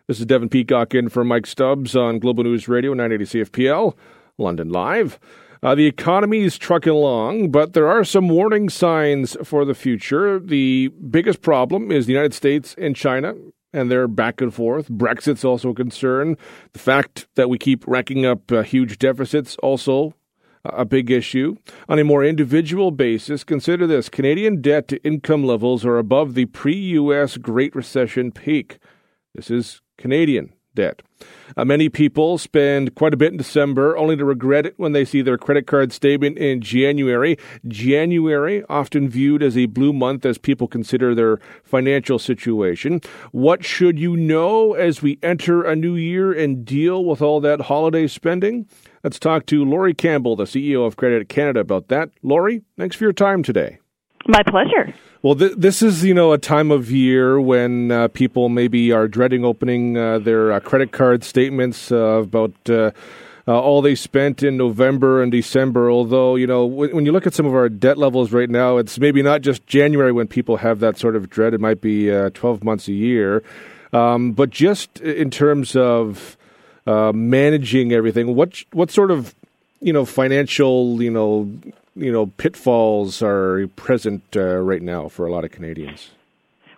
[0.06, 3.96] This is Devin Peacock in for Mike Stubbs on Global News Radio 980 CFPL.
[4.38, 5.18] London Live.
[5.64, 10.38] Uh, the economy is trucking along, but there are some warning signs for the future.
[10.38, 13.34] The biggest problem is the United States and China
[13.72, 14.88] and they're back and forth.
[14.88, 16.36] Brexit's also a concern.
[16.74, 20.14] The fact that we keep racking up uh, huge deficits also
[20.64, 21.56] a big issue.
[21.88, 26.46] On a more individual basis, consider this Canadian debt to income levels are above the
[26.46, 28.78] pre US Great Recession peak.
[29.34, 31.02] This is Canadian debt.
[31.56, 35.04] Uh, many people spend quite a bit in December only to regret it when they
[35.04, 37.36] see their credit card statement in January.
[37.68, 43.00] January, often viewed as a blue month as people consider their financial situation.
[43.32, 47.62] What should you know as we enter a new year and deal with all that
[47.62, 48.66] holiday spending?
[49.02, 52.10] Let's talk to Laurie Campbell, the CEO of Credit Canada, about that.
[52.22, 53.78] Laurie, thanks for your time today.
[54.26, 54.94] My pleasure.
[55.24, 59.08] Well, th- this is you know a time of year when uh, people maybe are
[59.08, 62.90] dreading opening uh, their uh, credit card statements uh, about uh,
[63.48, 65.90] uh, all they spent in November and December.
[65.90, 68.76] Although you know w- when you look at some of our debt levels right now,
[68.76, 71.54] it's maybe not just January when people have that sort of dread.
[71.54, 73.42] It might be twelve months a year,
[73.94, 76.36] um, but just in terms of
[76.86, 79.34] managing everything, what what sort of
[79.80, 81.50] you know financial you know
[81.96, 86.10] you know pitfalls are present uh, right now for a lot of Canadians?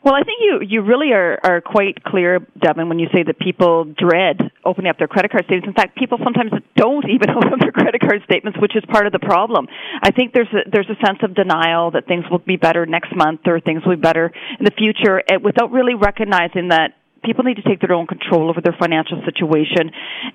[0.06, 3.40] Well, I think you you really are are quite clear, Devin, when you say that
[3.40, 5.66] people dread opening up their credit card statements.
[5.66, 9.06] In fact, people sometimes don't even open up their credit card statements, which is part
[9.06, 9.66] of the problem.
[10.02, 13.16] I think there's a, there's a sense of denial that things will be better next
[13.16, 16.94] month or things will be better in the future, eh, without really recognizing that
[17.26, 19.90] people need to take their own control over their financial situation.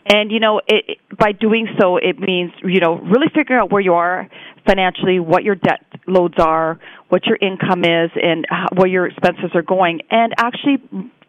[0.05, 3.81] And you know it, by doing so it means you know really figuring out where
[3.81, 4.29] you are
[4.67, 9.51] financially what your debt loads are what your income is and how, where your expenses
[9.53, 10.01] are going.
[10.11, 10.77] And actually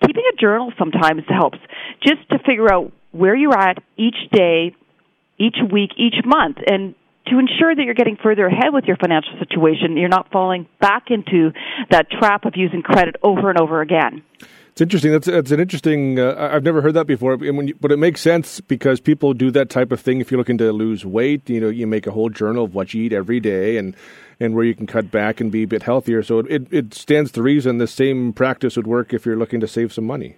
[0.07, 1.59] keeping a journal sometimes helps
[2.03, 4.75] just to figure out where you're at each day
[5.39, 6.59] each week each month.
[6.67, 6.95] And
[7.29, 11.05] to ensure that you're getting further ahead with your financial situation you're not falling back
[11.11, 11.53] into
[11.89, 14.23] that trap of using credit over and over again
[14.73, 15.13] it's interesting.
[15.13, 16.19] That's that's an interesting.
[16.19, 19.69] Uh, I've never heard that before, you, but it makes sense because people do that
[19.69, 20.23] type of thing.
[20.23, 22.95] If you're looking to lose weight, you know, you make a whole journal of what
[22.95, 23.95] you eat every day and
[24.41, 26.23] and where you can cut back and be a bit healthier.
[26.23, 29.69] So it it stands to reason the same practice would work if you're looking to
[29.69, 30.37] save some money.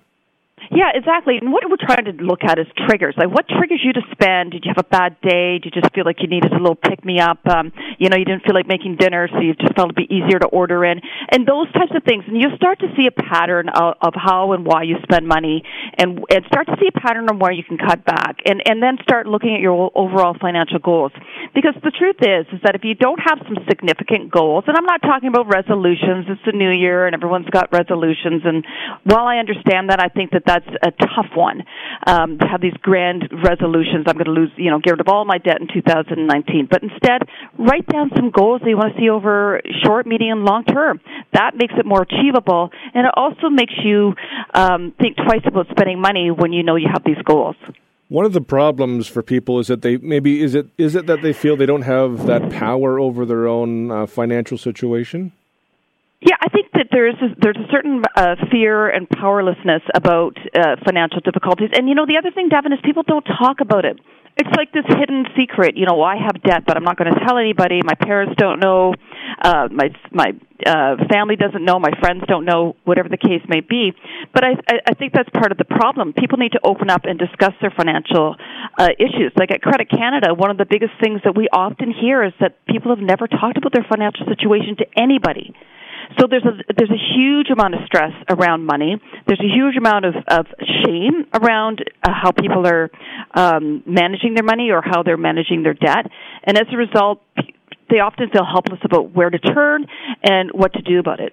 [0.70, 1.38] Yeah, exactly.
[1.38, 3.14] And what we're trying to look at is triggers.
[3.16, 4.53] Like, what triggers you to spend?
[4.53, 5.59] Did you have a bad day?
[5.59, 7.38] Did you just feel like you needed a little pick me up?
[7.46, 10.14] Um, you know, you didn't feel like making dinner, so you just felt it'd be
[10.14, 11.00] easier to order in,
[11.31, 12.24] and those types of things.
[12.27, 15.62] And you'll start to see a pattern of, of how and why you spend money,
[15.98, 18.83] and and start to see a pattern on where you can cut back, and and
[18.83, 21.12] then start looking at your overall financial goals.
[21.55, 24.87] Because the truth is, is that if you don't have some significant goals, and I'm
[24.87, 26.27] not talking about resolutions.
[26.29, 28.42] It's the new year, and everyone's got resolutions.
[28.44, 28.64] And
[29.05, 31.62] while I understand that, I think that that's a tough one
[32.06, 34.04] um, to have these grand resolutions.
[34.06, 36.68] I'm going to lose, you know, get rid of all my debt in 2019.
[36.70, 37.22] But instead,
[37.58, 41.00] write down some goals that you want to see over short, medium, long term.
[41.32, 44.14] That makes it more achievable, and it also makes you
[44.52, 47.56] um, think twice about spending money when you know you have these goals.
[48.08, 51.22] One of the problems for people is that they maybe is it is it that
[51.22, 55.32] they feel they don't have that power over their own uh, financial situation.
[56.24, 60.76] Yeah, I think that there's a, there's a certain uh, fear and powerlessness about uh,
[60.82, 64.00] financial difficulties, and you know the other thing, Devin, is people don't talk about it.
[64.37, 65.76] It's like this hidden secret.
[65.76, 67.80] You know, I have debt, but I'm not going to tell anybody.
[67.84, 68.94] My parents don't know.
[69.38, 70.32] Uh, my my
[70.64, 71.78] uh, family doesn't know.
[71.78, 72.74] My friends don't know.
[72.84, 73.92] Whatever the case may be,
[74.32, 74.56] but I
[74.88, 76.14] I think that's part of the problem.
[76.14, 78.34] People need to open up and discuss their financial
[78.78, 79.30] uh, issues.
[79.37, 82.64] Like at Credit Canada, one of the biggest things that we often hear is that
[82.64, 85.52] people have never talked about their financial situation to anybody.
[86.18, 89.00] So there's a there's a huge amount of stress around money.
[89.26, 90.46] There's a huge amount of of
[90.84, 92.90] shame around uh, how people are
[93.34, 96.06] um, managing their money or how they're managing their debt,
[96.44, 97.20] and as a result,
[97.90, 99.86] they often feel helpless about where to turn
[100.22, 101.32] and what to do about it.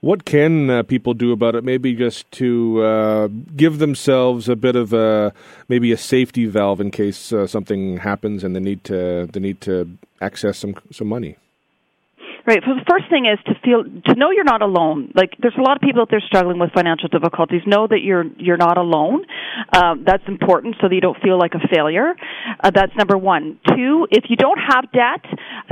[0.00, 1.64] What can uh, people do about it?
[1.64, 5.32] Maybe just to uh, give themselves a bit of a
[5.68, 9.60] maybe a safety valve in case uh, something happens and they need to they need
[9.62, 11.36] to access some some money.
[12.46, 12.62] Right.
[12.64, 15.10] So the first thing is to feel to know you're not alone.
[15.16, 17.62] Like there's a lot of people out there struggling with financial difficulties.
[17.66, 19.26] Know that you're you're not alone.
[19.74, 22.14] Um, that's important so that you don't feel like a failure.
[22.62, 23.58] Uh, that's number one.
[23.74, 25.26] Two, if you don't have debt,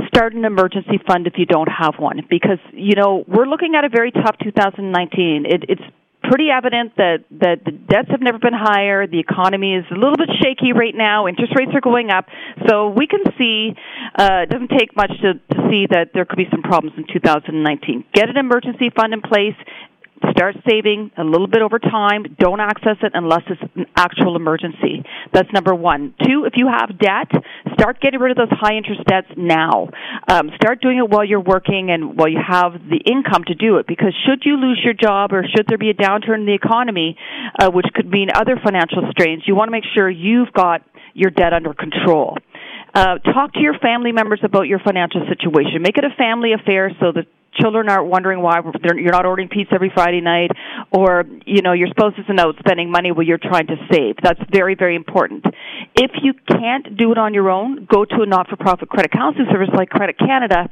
[0.07, 3.85] start an emergency fund if you don't have one because you know we're looking at
[3.85, 5.45] a very tough 2019.
[5.47, 5.81] It, it's
[6.29, 9.07] pretty evident that that the debts have never been higher.
[9.07, 11.27] The economy is a little bit shaky right now.
[11.27, 12.27] Interest rates are going up,
[12.67, 13.73] so we can see
[14.17, 17.05] uh, it doesn't take much to, to see that there could be some problems in
[17.11, 18.05] 2019.
[18.13, 19.55] Get an emergency fund in place.
[20.31, 22.35] Start saving a little bit over time.
[22.39, 25.03] Don't access it unless it's an actual emergency.
[25.33, 26.13] That's number one.
[26.23, 27.31] Two, if you have debt,
[27.73, 29.89] start getting rid of those high interest debts now.
[30.27, 33.77] Um, start doing it while you're working and while you have the income to do
[33.77, 33.87] it.
[33.87, 37.17] Because should you lose your job or should there be a downturn in the economy,
[37.59, 40.81] uh, which could mean other financial strains, you want to make sure you've got
[41.13, 42.37] your debt under control.
[42.93, 45.81] Uh, talk to your family members about your financial situation.
[45.81, 47.25] Make it a family affair so that
[47.59, 50.51] children aren't wondering why you're not ordering pizza every Friday night,
[50.91, 54.15] or you know your spouse isn't out spending money while you're trying to save.
[54.21, 55.45] That's very, very important.
[55.95, 59.69] If you can't do it on your own, go to a not-for-profit credit counseling service
[59.73, 60.69] like Credit Canada.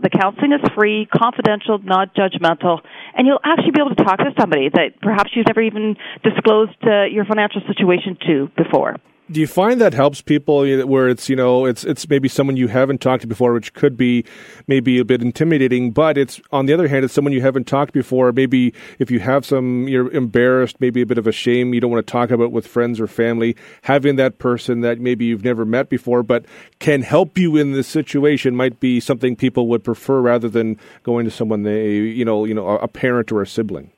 [0.00, 2.80] The counseling is free, confidential, not judgmental,
[3.14, 6.78] and you'll actually be able to talk to somebody that perhaps you've never even disclosed
[6.86, 8.96] uh, your financial situation to before
[9.30, 12.68] do you find that helps people where it's you know it's it's maybe someone you
[12.68, 14.24] haven't talked to before which could be
[14.66, 17.92] maybe a bit intimidating but it's on the other hand it's someone you haven't talked
[17.92, 18.32] before.
[18.32, 21.90] Maybe if you have some you're embarrassed maybe a bit of a shame you don't
[21.90, 25.64] want to talk about with friends or family having that person that maybe you've never
[25.64, 26.44] met before but
[26.78, 31.24] can help you in this situation might be something people would prefer rather than going
[31.24, 33.90] to someone they you know you know a parent or a sibling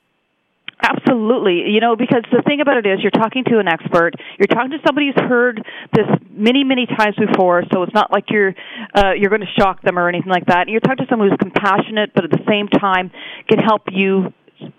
[0.82, 1.70] Absolutely.
[1.70, 4.12] You know, because the thing about it is you're talking to an expert.
[4.38, 5.62] You're talking to somebody who's heard
[5.92, 8.54] this many, many times before, so it's not like you're
[8.94, 10.68] uh, you're going to shock them or anything like that.
[10.68, 13.10] You're talking to someone who's compassionate, but at the same time
[13.48, 14.32] can help you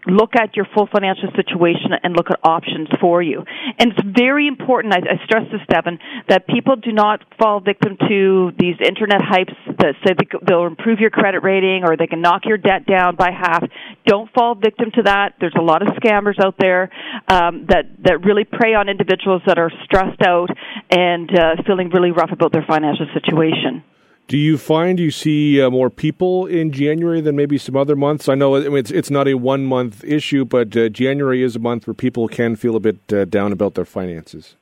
[0.08, 3.44] look at your full financial situation and look at options for you.
[3.80, 7.98] And it's very important, I, I stress this, Devin, that people do not fall victim
[8.10, 10.14] to these internet hypes that say
[10.48, 13.64] they'll improve your credit rating or they can knock your debt down by half.
[14.06, 15.36] Don't fall victim to that.
[15.40, 16.90] There's a lot of scammers out there
[17.28, 20.50] um, that, that really prey on individuals that are stressed out
[20.90, 23.84] and uh, feeling really rough about their financial situation.
[24.32, 28.30] Do you find you see uh, more people in January than maybe some other months?
[28.30, 31.86] I know it's it's not a one month issue, but uh, January is a month
[31.86, 34.56] where people can feel a bit uh, down about their finances.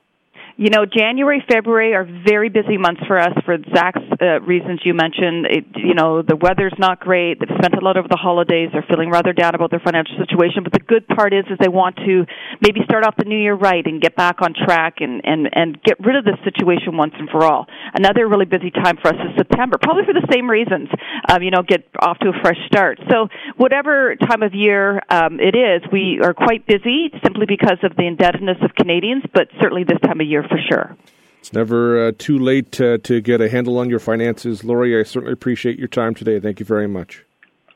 [0.59, 4.93] You know, January, February are very busy months for us for Zach's uh, reasons you
[4.93, 5.47] mentioned.
[5.47, 7.39] It, you know, the weather's not great.
[7.39, 8.67] They've spent a lot over the holidays.
[8.73, 10.67] They're feeling rather down about their financial situation.
[10.67, 12.27] But the good part is, is they want to
[12.59, 15.81] maybe start off the new year right and get back on track and and and
[15.81, 17.63] get rid of this situation once and for all.
[17.95, 20.89] Another really busy time for us is September, probably for the same reasons.
[21.31, 22.99] Um, you know, get off to a fresh start.
[23.07, 27.95] So whatever time of year um, it is, we are quite busy simply because of
[27.95, 30.97] the indebtedness of Canadians, but certainly this time of year for sure.
[31.39, 34.63] It's never uh, too late uh, to get a handle on your finances.
[34.63, 36.39] Laurie, I certainly appreciate your time today.
[36.39, 37.23] Thank you very much.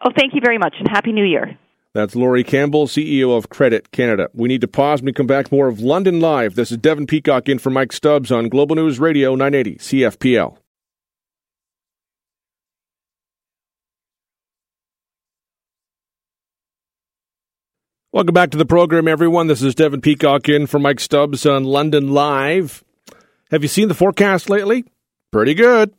[0.02, 1.58] Oh, thank you very much, and Happy New Year.
[1.94, 4.28] That's Laurie Campbell, CEO of Credit Canada.
[4.34, 5.52] We need to pause and we come back.
[5.52, 6.56] More of London Live.
[6.56, 10.58] This is Devin Peacock in for Mike Stubbs on Global News Radio 980 CFPL.
[18.14, 19.48] Welcome back to the program, everyone.
[19.48, 22.84] This is Devin Peacock in for Mike Stubbs on London Live.
[23.50, 24.86] Have you seen the forecast lately?
[25.32, 25.92] Pretty good.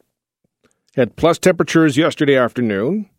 [0.95, 3.11] Had plus temperatures yesterday afternoon,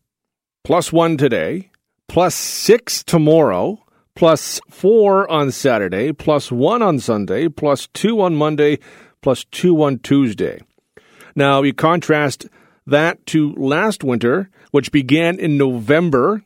[0.64, 1.72] plus one today,
[2.08, 3.84] plus six tomorrow,
[4.16, 8.80] plus four on Saturday, plus one on Sunday, plus two on Monday,
[9.22, 10.62] plus two on Tuesday.
[11.36, 12.48] Now, you contrast
[12.88, 16.44] that to last winter, which began in November,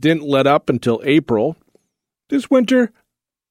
[0.00, 1.56] didn't let up until April
[2.32, 2.90] this winter,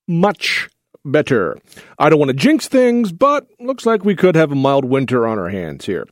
[0.08, 0.70] much
[1.06, 1.58] better.
[1.98, 5.28] I don't want to jinx things, but looks like we could have a mild winter
[5.28, 6.08] on our hands here.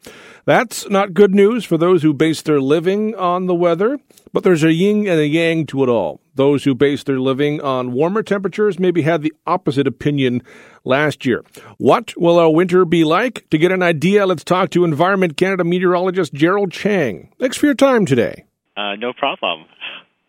[0.46, 4.00] That's not good news for those who base their living on the weather,
[4.34, 6.22] but there's a yin and a yang to it all.
[6.36, 10.42] Those who base their living on warmer temperatures maybe had the opposite opinion
[10.84, 11.44] last year.
[11.78, 13.48] What will our winter be like?
[13.50, 17.32] To get an idea, let's talk to Environment Canada meteorologist Gerald Cheng.
[17.40, 18.46] Thanks for your time today.
[18.78, 19.66] Uh, no problem.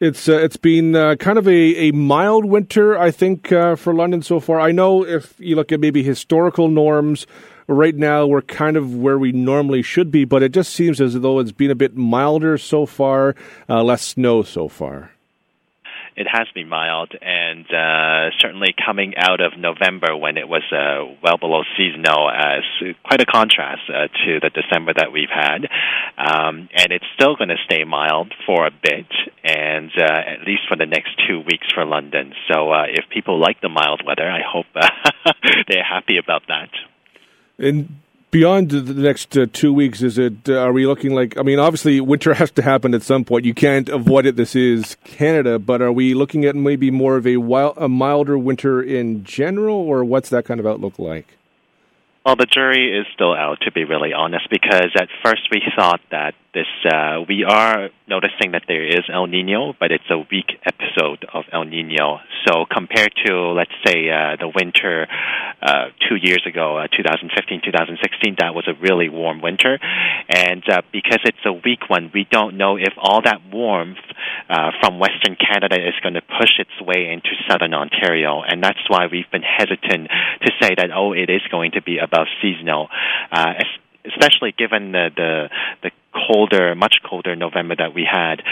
[0.00, 3.94] It's uh, it's been uh, kind of a, a mild winter, I think, uh, for
[3.94, 4.58] London so far.
[4.58, 7.26] I know if you look at maybe historical norms,
[7.66, 11.20] right now we're kind of where we normally should be, but it just seems as
[11.20, 13.34] though it's been a bit milder so far,
[13.68, 15.10] uh, less snow so far
[16.16, 21.14] it has been mild, and uh, certainly coming out of November when it was uh,
[21.22, 22.62] well below seasonal, as
[23.04, 25.68] quite a contrast uh, to the December that we've had.
[26.18, 29.06] Um, and it's still going to stay mild for a bit,
[29.44, 32.32] and uh, at least for the next two weeks for London.
[32.50, 34.66] So uh, if people like the mild weather, I hope
[35.68, 36.70] they're happy about that.
[37.58, 40.48] And beyond the next uh, two weeks, is it?
[40.48, 41.36] Uh, are we looking like?
[41.36, 43.44] I mean, obviously, winter has to happen at some point.
[43.44, 44.36] You can't avoid it.
[44.36, 48.38] This is Canada, but are we looking at maybe more of a wild, a milder
[48.38, 51.36] winter in general, or what's that kind of outlook like?
[52.24, 56.00] Well, the jury is still out, to be really honest, because at first we thought
[56.10, 60.50] that this uh, we are noticing that there is El Nino, but it's a weak
[60.66, 62.18] episode of El Nino.
[62.46, 65.06] So compared to let's say uh, the winter
[65.62, 69.78] uh, two years ago, uh, 2015, 2016, that was a really warm winter,
[70.28, 74.02] and uh, because it's a weak one, we don't know if all that warmth
[74.48, 78.82] uh, from Western Canada is going to push its way into Southern Ontario, and that's
[78.88, 80.08] why we've been hesitant
[80.42, 82.88] to say that oh, it is going to be above seasonal.
[84.10, 85.48] Especially given the the,
[85.82, 88.42] the colder, much colder November that we had.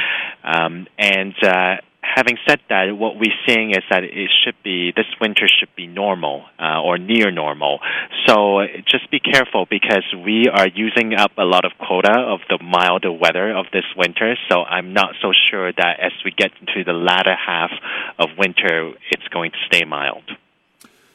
[0.44, 5.06] Um, and uh, having said that, what we're seeing is that it should be this
[5.20, 7.80] winter should be normal uh, or near normal.
[8.26, 12.62] So just be careful because we are using up a lot of quota of the
[12.62, 14.36] milder weather of this winter.
[14.50, 17.70] So I'm not so sure that as we get into the latter half
[18.18, 20.24] of winter, it's going to stay mild.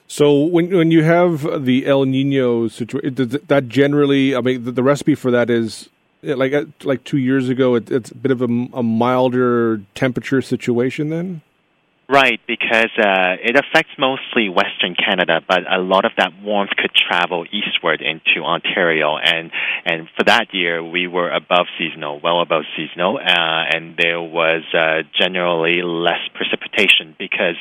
[0.08, 3.16] So when when you have the El Nino situation,
[3.48, 5.90] that generally, I mean, the, the recipe for that is
[6.22, 7.76] like uh, like two years ago.
[7.76, 11.10] It, it's a bit of a, a milder temperature situation.
[11.10, 11.42] Then
[12.10, 16.92] Right, because uh, it affects mostly Western Canada, but a lot of that warmth could
[16.94, 19.52] travel eastward into Ontario, and
[19.86, 24.64] and for that year we were above seasonal, well above seasonal, uh, and there was
[24.74, 27.56] uh, generally less precipitation because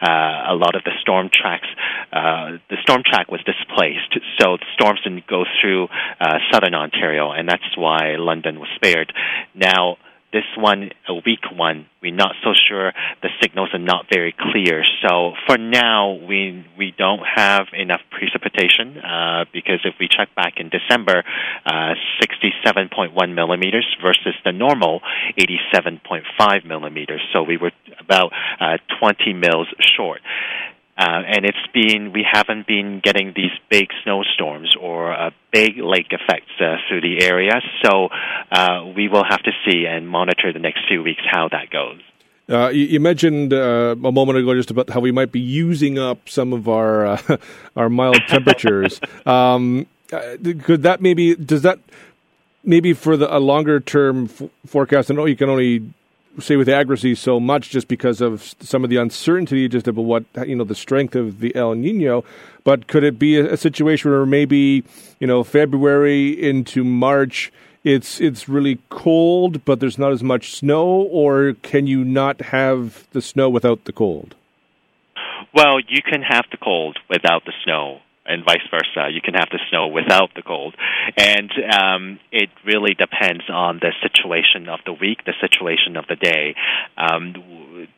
[0.00, 1.66] uh, a lot of the storm tracks,
[2.12, 5.88] uh, the storm track was displaced, so storms didn't go through
[6.20, 9.12] uh, southern Ontario, and that's why London was spared.
[9.56, 9.96] Now
[10.32, 11.86] this one a weak one.
[12.02, 12.92] We're not so sure.
[13.22, 14.84] The signals are not very clear.
[15.06, 20.54] So for now, we we don't have enough precipitation uh, because if we check back
[20.58, 21.24] in December,
[21.64, 25.00] uh, 67.1 millimeters versus the normal
[25.38, 27.22] 87.5 millimeters.
[27.32, 30.20] So we were about uh, 20 mils short.
[30.98, 36.08] Uh, and it's been we haven't been getting these big snowstorms or uh, big lake
[36.10, 37.60] effects uh, through the area.
[37.84, 38.08] So
[38.50, 42.00] uh, we will have to see and monitor the next few weeks how that goes.
[42.48, 45.98] Uh, you, you, mentioned uh, a moment ago just about how we might be using
[45.98, 47.36] up some of our uh,
[47.76, 49.00] our mild temperatures.
[49.26, 51.78] um, uh, could that maybe does that
[52.64, 55.10] maybe for the a longer term f- forecast?
[55.10, 55.92] I know you can only
[56.40, 60.24] say with accuracy so much just because of some of the uncertainty just about what
[60.46, 62.24] you know the strength of the El Nino.
[62.64, 64.84] But could it be a, a situation where maybe
[65.20, 67.52] you know February into March?
[67.84, 73.06] It's it's really cold, but there's not as much snow, or can you not have
[73.12, 74.34] the snow without the cold?
[75.54, 79.10] Well, you can have the cold without the snow and vice versa.
[79.10, 80.74] You can have the snow without the cold,
[81.16, 86.16] and um, it really depends on the situation of the week, the situation of the
[86.16, 86.54] day.
[86.96, 87.34] Um,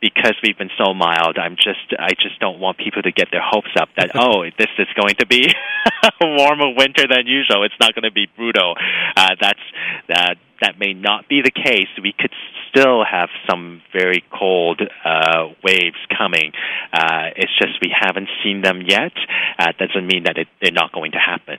[0.01, 3.43] because we've been so mild, I'm just I just don't want people to get their
[3.45, 5.53] hopes up that oh this is going to be
[6.03, 7.65] a warmer winter than usual.
[7.65, 8.77] It's not going to be brutal.
[9.17, 9.61] Uh, that's
[10.09, 11.89] that that may not be the case.
[12.03, 12.33] We could
[12.71, 16.53] still have some very cold uh, waves coming.
[16.93, 19.13] Uh, it's just we haven't seen them yet.
[19.59, 21.59] Uh, doesn't mean that it, they're not going to happen.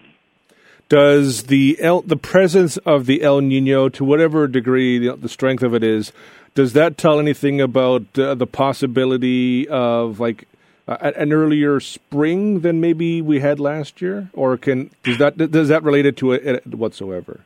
[0.89, 5.63] Does the El, the presence of the El Nino, to whatever degree the, the strength
[5.63, 6.11] of it is,
[6.53, 10.47] does that tell anything about uh, the possibility of like
[10.87, 15.69] uh, an earlier spring than maybe we had last year, or can does that does
[15.69, 17.41] that relate it to it whatsoever?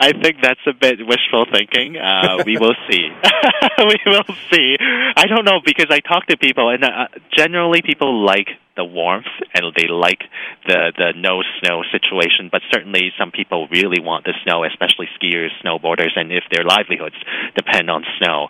[0.00, 1.98] I think that's a bit wishful thinking.
[1.98, 3.08] Uh, we will see.
[3.78, 4.76] we will see.
[4.80, 8.48] I don't know because I talk to people, and uh, generally people like
[8.80, 10.24] the warmth and they like
[10.66, 12.48] the the no snow situation.
[12.50, 17.20] But certainly, some people really want the snow, especially skiers, snowboarders, and if their livelihoods
[17.54, 18.48] depend on snow.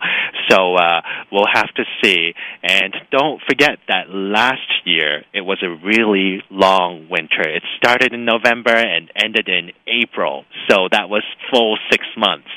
[0.49, 2.33] So uh, we'll have to see.
[2.63, 7.43] And don't forget that last year it was a really long winter.
[7.43, 12.47] It started in November and ended in April, so that was full six months.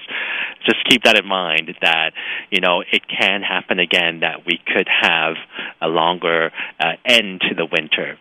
[0.64, 2.12] Just keep that in mind that
[2.50, 5.34] you know it can happen again that we could have
[5.80, 8.18] a longer uh, end to the winter.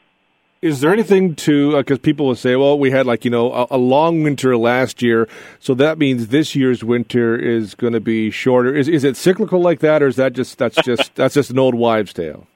[0.62, 3.52] Is there anything to because uh, people will say, well, we had like you know
[3.52, 5.28] a, a, long winter last year,
[5.60, 8.74] so that means this year's winter is going to be shorter.
[8.74, 11.60] Is is it cyclical like that, or is that just that's just that's just an
[11.60, 12.48] old wives' tale?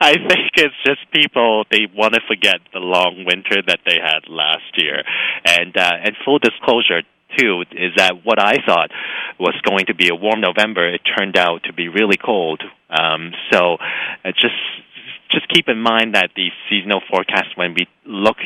[0.00, 4.28] I think it's just people they want to forget the long winter that they had
[4.28, 5.02] last year,
[5.44, 7.02] and uh, and full disclosure
[7.36, 8.90] too is that what I thought
[9.38, 12.62] was going to be a warm November, it turned out to be really cold.
[12.88, 13.76] Um, so
[14.24, 14.54] uh, just
[15.30, 18.36] just keep in mind that the seasonal forecast, when we look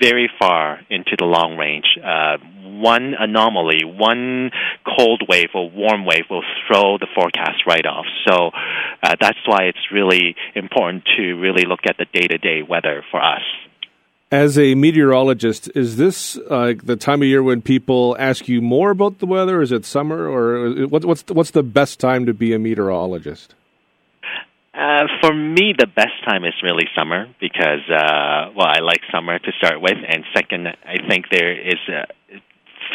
[0.00, 4.50] very far into the long range, uh, one anomaly, one
[4.84, 8.06] cold wave or warm wave will throw the forecast right off.
[8.26, 8.50] So
[9.02, 13.04] uh, that's why it's really important to really look at the day to day weather
[13.10, 13.42] for us.
[14.32, 18.90] As a meteorologist, is this uh, the time of year when people ask you more
[18.90, 19.62] about the weather?
[19.62, 23.54] Is it summer, or what's what's the best time to be a meteorologist?
[24.76, 29.38] Uh, for me, the best time is really summer because, uh, well, I like summer
[29.38, 32.04] to start with, and second, I think there is uh,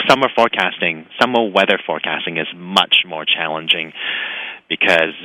[0.08, 3.94] summer forecasting, summer weather forecasting is much more challenging
[4.70, 5.16] because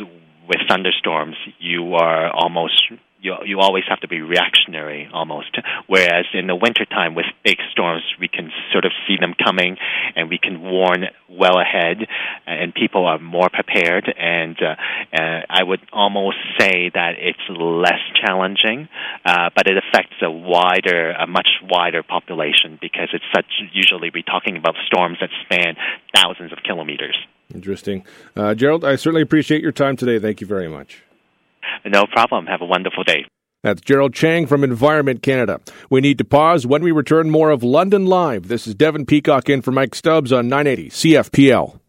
[0.49, 2.81] with thunderstorms, you are almost
[3.21, 5.57] you you always have to be reactionary almost.
[5.87, 9.77] Whereas in the wintertime with big storms, we can sort of see them coming,
[10.15, 12.07] and we can warn well ahead,
[12.47, 14.13] and people are more prepared.
[14.19, 14.77] And uh,
[15.17, 18.89] uh, I would almost say that it's less challenging,
[19.25, 23.47] uh, but it affects a wider, a much wider population because it's such.
[23.73, 25.77] Usually, we're talking about storms that span
[26.15, 27.17] thousands of kilometers.
[27.55, 28.05] Interesting,
[28.35, 28.85] uh, Gerald.
[28.85, 30.19] I certainly appreciate your time today.
[30.19, 31.06] Thank you very much.
[31.85, 32.47] No problem.
[32.47, 33.27] Have a wonderful day.
[33.63, 35.61] That's Gerald Cheng from Environment Canada.
[35.91, 36.67] We need to pause.
[36.67, 38.49] When we return, more of London Live.
[38.49, 41.81] This is Devin Peacock in for Mike Stubbs on 980 CFPL.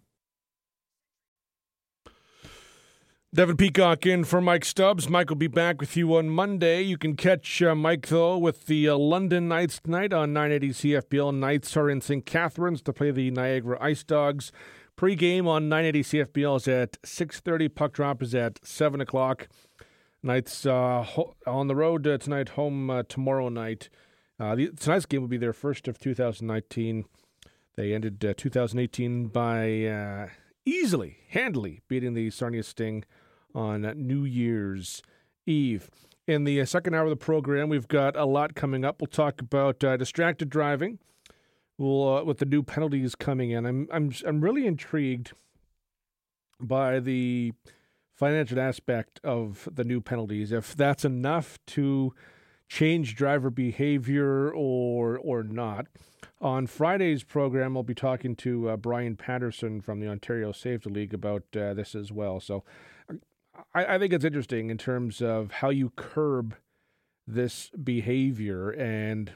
[3.35, 5.07] Devin Peacock in for Mike Stubbs.
[5.09, 6.81] Mike will be back with you on Monday.
[6.81, 11.35] You can catch uh, Mike, though, with the uh, London Knights tonight on 980 CFPL.
[11.35, 12.25] Knights are in St.
[12.25, 14.51] Catharines to play the Niagara Ice Dogs.
[14.95, 17.75] Pre-game on 980 CFPL is at 6.30.
[17.75, 19.47] Puck drop is at 7 o'clock.
[20.23, 23.89] Knights uh, ho- on the road uh, tonight, home uh, tomorrow night.
[24.39, 27.05] Uh, the, tonight's game will be their first of 2019.
[27.75, 30.27] They ended uh, 2018 by uh,
[30.65, 33.03] easily, handily beating the Sarnia Sting
[33.53, 35.01] on New Year's
[35.45, 35.89] Eve.
[36.25, 39.01] In the second hour of the program, we've got a lot coming up.
[39.01, 40.99] We'll talk about distracted driving.
[41.77, 43.65] We'll with the new penalties coming in.
[43.65, 45.31] I'm I'm I'm really intrigued
[46.59, 47.53] by the
[48.17, 52.13] financial aspect of the new penalties, if that's enough to
[52.67, 55.87] change driver behavior or or not.
[56.41, 61.13] On Friday's program, I'll be talking to uh, Brian Patterson from the Ontario Safety League
[61.13, 62.39] about uh, this as well.
[62.39, 62.63] So
[63.73, 66.55] I, I think it's interesting in terms of how you curb
[67.25, 68.69] this behavior.
[68.71, 69.31] And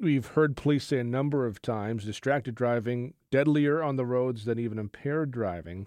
[0.00, 4.58] we've heard police say a number of times distracted driving deadlier on the roads than
[4.58, 5.86] even impaired driving.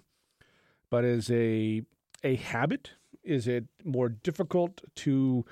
[0.90, 1.82] But as a
[2.22, 2.92] a habit?
[3.22, 5.44] Is it more difficult to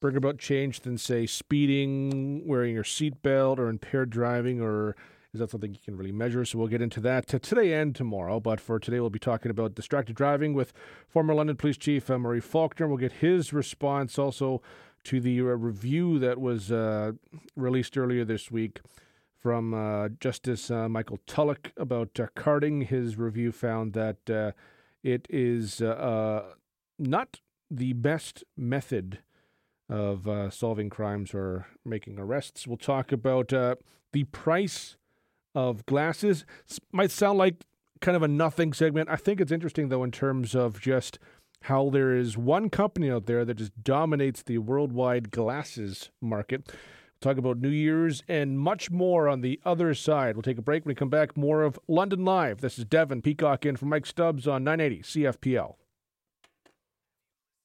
[0.00, 4.94] bring about change than, say, speeding, wearing your seatbelt, or impaired driving, or
[5.32, 6.44] is that something you can really measure?
[6.44, 8.40] So we'll get into that today and tomorrow.
[8.40, 10.72] But for today, we'll be talking about distracted driving with
[11.08, 12.86] former London Police Chief uh, Murray Faulkner.
[12.88, 14.62] We'll get his response also
[15.04, 17.12] to the uh, review that was uh,
[17.54, 18.80] released earlier this week
[19.38, 22.80] from uh, Justice Michael Tulloch about carding.
[22.82, 24.54] His review found that
[25.02, 26.44] it is uh, uh,
[26.98, 27.40] not
[27.70, 29.20] the best method
[29.88, 32.66] of uh, solving crimes or making arrests.
[32.66, 33.76] We'll talk about uh,
[34.12, 34.96] the price
[35.54, 36.44] of glasses.
[36.68, 37.64] This might sound like
[38.00, 39.08] kind of a nothing segment.
[39.08, 41.18] I think it's interesting, though, in terms of just
[41.62, 46.72] how there is one company out there that just dominates the worldwide glasses market.
[47.26, 50.36] Talk about New Year's and much more on the other side.
[50.36, 50.84] We'll take a break.
[50.84, 52.60] When we come back, more of London Live.
[52.60, 55.74] This is Devin Peacock in for Mike Stubbs on 980 CFPL.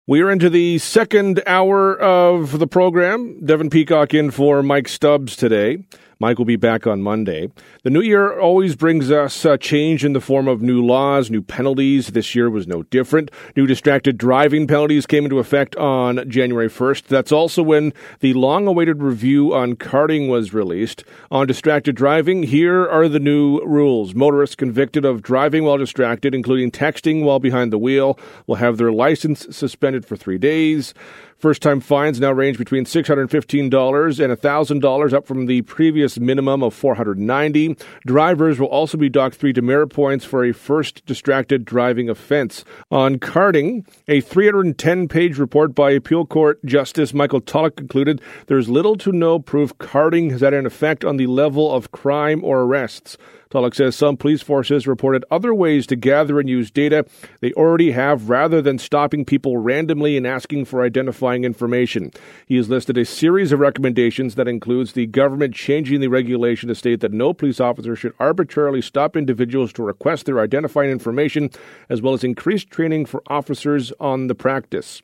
[0.07, 3.45] We are into the second hour of the program.
[3.45, 5.85] Devin Peacock in for Mike Stubbs today.
[6.21, 7.51] Mike will be back on Monday.
[7.81, 11.41] The new year always brings us a change in the form of new laws, new
[11.41, 12.09] penalties.
[12.09, 13.31] This year was no different.
[13.55, 17.07] New distracted driving penalties came into effect on January 1st.
[17.07, 21.03] That's also when the long awaited review on carding was released.
[21.31, 24.13] On distracted driving, here are the new rules.
[24.13, 28.91] Motorists convicted of driving while distracted, including texting while behind the wheel, will have their
[28.91, 30.93] license suspended for three days.
[31.41, 36.79] First time fines now range between $615 and $1,000, up from the previous minimum of
[36.79, 37.81] $490.
[38.05, 42.63] Drivers will also be docked three demerit points for a first distracted driving offense.
[42.91, 48.95] On carding, a 310 page report by Appeal Court Justice Michael Tulloch concluded there's little
[48.97, 53.17] to no proof carding has had an effect on the level of crime or arrests.
[53.51, 57.05] Tulloch says some police forces reported other ways to gather and use data
[57.41, 62.11] they already have rather than stopping people randomly and asking for identifying information.
[62.45, 66.75] He has listed a series of recommendations that includes the government changing the regulation to
[66.75, 71.49] state that no police officer should arbitrarily stop individuals to request their identifying information,
[71.89, 75.01] as well as increased training for officers on the practice.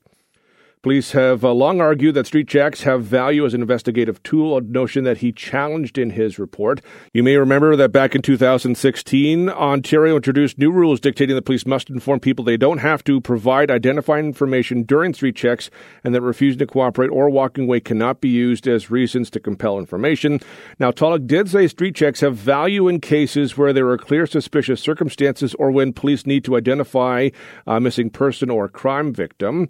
[0.88, 4.62] Police have uh, long argued that street checks have value as an investigative tool, a
[4.62, 6.80] notion that he challenged in his report.
[7.12, 11.90] You may remember that back in 2016, Ontario introduced new rules dictating that police must
[11.90, 15.70] inform people they don't have to provide identifying information during street checks
[16.06, 19.80] and that refusing to cooperate or walking away cannot be used as reasons to compel
[19.80, 20.40] information.
[20.80, 24.80] Now, Tulloch did say street checks have value in cases where there are clear suspicious
[24.80, 27.28] circumstances or when police need to identify
[27.66, 29.68] a missing person or crime victim.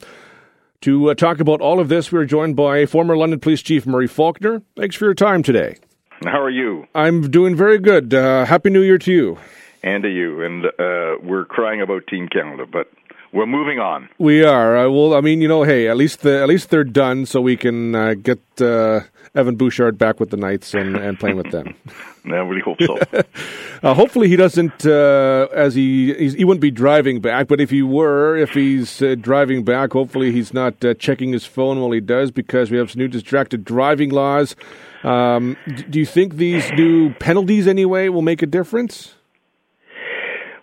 [0.81, 4.07] To uh, talk about all of this, we're joined by former London Police Chief Murray
[4.07, 4.61] Faulkner.
[4.75, 5.77] Thanks for your time today.
[6.23, 6.85] How are you?
[6.93, 8.13] I'm doing very good.
[8.13, 9.39] Uh, Happy New Year to you.
[9.81, 10.43] And to you.
[10.43, 12.91] And uh, we're crying about Team Canada, but
[13.33, 14.09] we're moving on.
[14.17, 14.77] We are.
[14.77, 17.41] Uh, well, I mean, you know, hey, at least the, at least they're done, so
[17.41, 19.01] we can uh, get uh,
[19.35, 21.75] Evan Bouchard back with the Knights and, and playing with them.
[22.25, 22.97] I really hope so.
[23.83, 24.85] uh, hopefully, he doesn't.
[24.85, 29.15] Uh, as he he wouldn't be driving back, but if he were, if he's uh,
[29.19, 32.91] driving back, hopefully he's not uh, checking his phone while he does, because we have
[32.91, 34.55] some new distracted driving laws.
[35.03, 35.55] Um,
[35.89, 39.13] do you think these new penalties, anyway, will make a difference?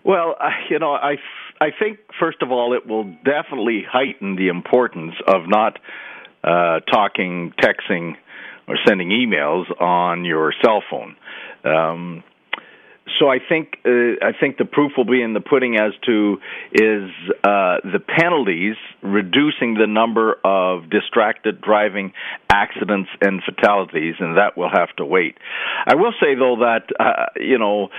[0.03, 0.35] Well,
[0.69, 1.17] you know, I
[1.59, 5.79] I think first of all, it will definitely heighten the importance of not
[6.43, 8.15] uh, talking, texting,
[8.67, 11.15] or sending emails on your cell phone.
[11.63, 12.23] Um,
[13.19, 16.37] so I think uh, I think the proof will be in the pudding as to
[16.73, 17.09] is
[17.43, 18.75] uh, the penalties
[19.05, 22.13] reducing the number of distracted driving
[22.49, 25.37] accidents and fatalities, and that will have to wait.
[25.87, 27.89] I will say though that uh, you know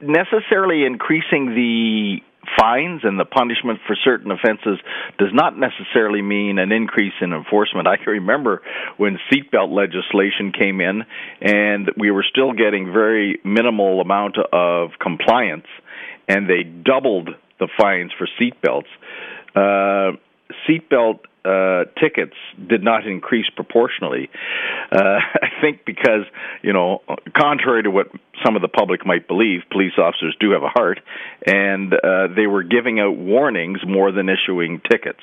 [0.00, 2.18] necessarily increasing the
[2.58, 4.78] fines and the punishment for certain offenses
[5.18, 7.86] does not necessarily mean an increase in enforcement.
[7.86, 8.62] I can remember
[8.96, 11.02] when seatbelt legislation came in
[11.40, 15.66] and we were still getting very minimal amount of compliance
[16.28, 17.30] and they doubled
[17.60, 18.90] the fines for seatbelts.
[19.54, 20.12] Uh,
[20.68, 22.34] seatbelt uh, tickets
[22.68, 24.30] did not increase proportionally.
[24.90, 24.96] Uh,
[25.42, 26.24] I think because,
[26.62, 27.02] you know,
[27.36, 28.08] contrary to what
[28.44, 31.00] some of the public might believe, police officers do have a heart,
[31.46, 35.20] and uh, they were giving out warnings more than issuing tickets.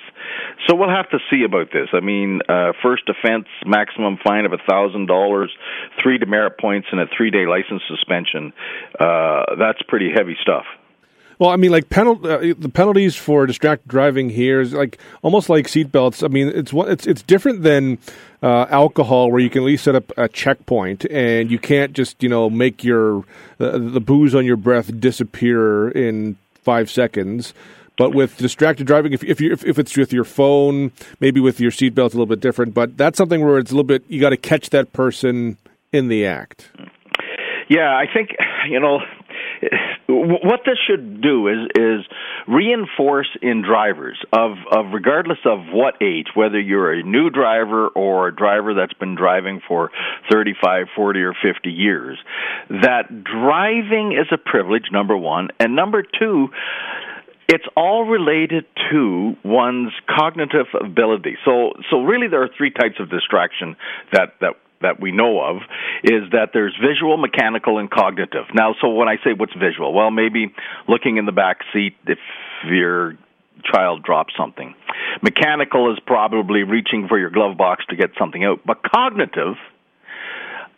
[0.67, 1.89] So we'll have to see about this.
[1.93, 5.47] I mean, uh, first offense, maximum fine of a $1,000,
[6.01, 8.53] three demerit points, and a three day license suspension.
[8.99, 10.65] Uh, that's pretty heavy stuff.
[11.41, 15.49] Well, I mean, like penal- uh, the penalties for distracted driving here is like almost
[15.49, 16.23] like seatbelts.
[16.23, 17.97] I mean, it's it's it's different than
[18.43, 22.21] uh, alcohol, where you can at least set up a checkpoint, and you can't just
[22.21, 23.25] you know make your
[23.59, 27.55] uh, the booze on your breath disappear in five seconds.
[27.97, 31.59] But with distracted driving, if if, you, if, if it's with your phone, maybe with
[31.59, 32.75] your seatbelt, a little bit different.
[32.75, 35.57] But that's something where it's a little bit you got to catch that person
[35.91, 36.69] in the act.
[37.67, 38.29] Yeah, I think
[38.69, 38.99] you know
[40.15, 42.05] what this should do is is
[42.47, 48.27] reinforce in drivers of of regardless of what age whether you're a new driver or
[48.27, 49.91] a driver that's been driving for
[50.31, 52.17] 35 40 or 50 years
[52.69, 56.49] that driving is a privilege number 1 and number 2
[57.51, 61.35] it's all related to one's cognitive ability.
[61.43, 63.75] So, so really, there are three types of distraction
[64.13, 65.57] that that that we know of
[66.03, 68.45] is that there's visual, mechanical, and cognitive.
[68.53, 70.53] Now, so when I say what's visual, well, maybe
[70.87, 72.19] looking in the back seat if
[72.69, 73.17] your
[73.63, 74.73] child drops something.
[75.21, 78.61] Mechanical is probably reaching for your glove box to get something out.
[78.65, 79.55] But cognitive,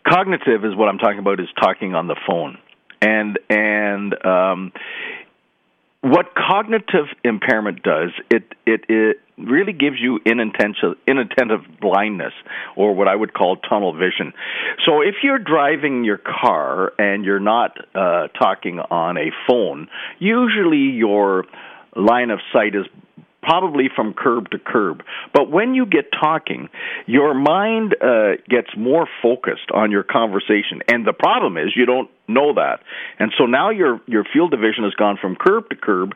[0.06, 2.58] cognitive is what I'm talking about is talking on the phone.
[3.00, 4.72] And and um,
[6.04, 12.34] what cognitive impairment does, it, it, it really gives you inattentive, inattentive blindness,
[12.76, 14.34] or what I would call tunnel vision.
[14.84, 19.88] So if you're driving your car and you're not uh, talking on a phone,
[20.18, 21.46] usually your
[21.96, 22.84] line of sight is
[23.44, 25.02] probably from curb to curb.
[25.32, 26.68] But when you get talking,
[27.06, 30.80] your mind uh, gets more focused on your conversation.
[30.88, 32.80] And the problem is you don't know that.
[33.18, 36.14] And so now your your field of vision has gone from curb to curb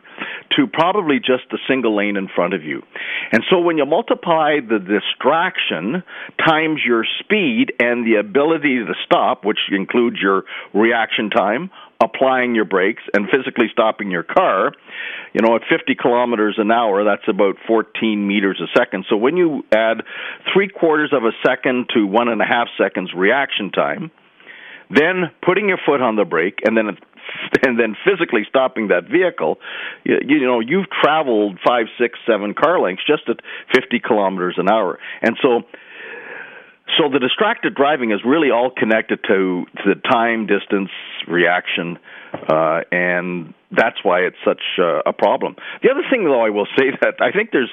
[0.57, 2.81] to probably just a single lane in front of you.
[3.31, 6.03] And so when you multiply the distraction
[6.43, 11.69] times your speed and the ability to stop, which includes your reaction time,
[12.01, 14.71] applying your brakes and physically stopping your car,
[15.33, 19.05] you know, at 50 kilometers an hour, that's about 14 meters a second.
[19.09, 20.03] So when you add
[20.53, 24.11] three quarters of a second to one and a half seconds reaction time,
[24.89, 26.97] then putting your foot on the brake and then
[27.65, 29.59] and then physically stopping that vehicle,
[30.03, 33.37] you, you know, you've traveled five, six, seven car lengths just at
[33.73, 34.97] 50 kilometers an hour.
[35.21, 35.61] And so
[36.97, 40.89] so the distracted driving is really all connected to, to the time, distance,
[41.27, 41.97] reaction,
[42.33, 45.55] uh, and that's why it's such uh, a problem.
[45.83, 47.71] The other thing, though, I will say that I think there's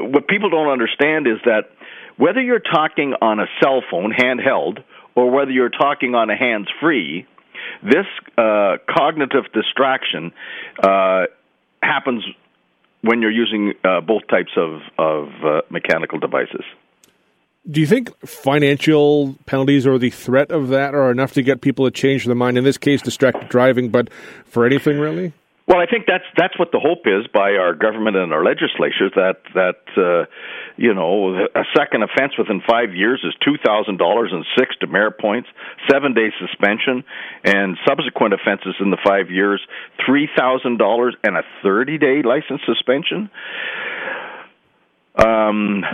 [0.00, 1.70] what people don't understand is that
[2.16, 4.82] whether you're talking on a cell phone, handheld,
[5.14, 7.26] or whether you're talking on a hands free,
[7.82, 10.32] this uh, cognitive distraction
[10.82, 11.24] uh,
[11.82, 12.24] happens
[13.02, 16.64] when you're using uh, both types of, of uh, mechanical devices.
[17.70, 21.84] Do you think financial penalties or the threat of that are enough to get people
[21.84, 22.58] to change their mind?
[22.58, 24.08] In this case, distracted driving, but
[24.44, 25.32] for anything really?
[25.70, 29.12] Well, I think that's that's what the hope is by our government and our legislatures
[29.14, 30.26] that that uh,
[30.76, 35.20] you know a second offense within five years is two thousand dollars and six demerit
[35.20, 35.48] points,
[35.88, 37.04] seven day suspension,
[37.44, 39.62] and subsequent offenses in the five years
[40.04, 43.30] three thousand dollars and a thirty day license suspension.
[45.16, 45.84] Um,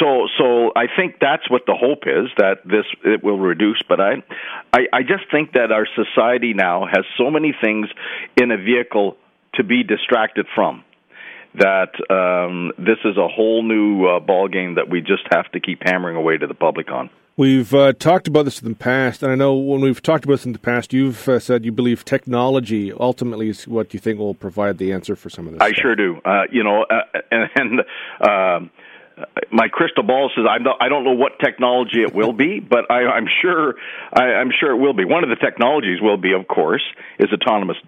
[0.00, 3.82] so, so I think that's what the hope is that this it will reduce.
[3.88, 4.22] But I,
[4.72, 7.88] I, I just think that our society now has so many things
[8.36, 9.16] in a vehicle
[9.54, 10.84] to be distracted from
[11.54, 15.60] that um, this is a whole new uh, ball game that we just have to
[15.60, 17.10] keep hammering away to the public on.
[17.36, 20.34] We've uh, talked about this in the past, and I know when we've talked about
[20.34, 24.20] this in the past, you've uh, said you believe technology ultimately is what you think
[24.20, 25.60] will provide the answer for some of this.
[25.60, 25.82] I stuff.
[25.82, 26.20] sure do.
[26.24, 27.80] Uh, you know, uh, and, and
[28.28, 28.70] um,
[29.50, 32.88] my crystal ball says I don't, I don't know what technology it will be, but
[32.88, 33.74] I, I'm sure
[34.12, 35.04] I, I'm sure it will be.
[35.04, 36.82] One of the technologies will be, of course,
[37.18, 37.78] is autonomous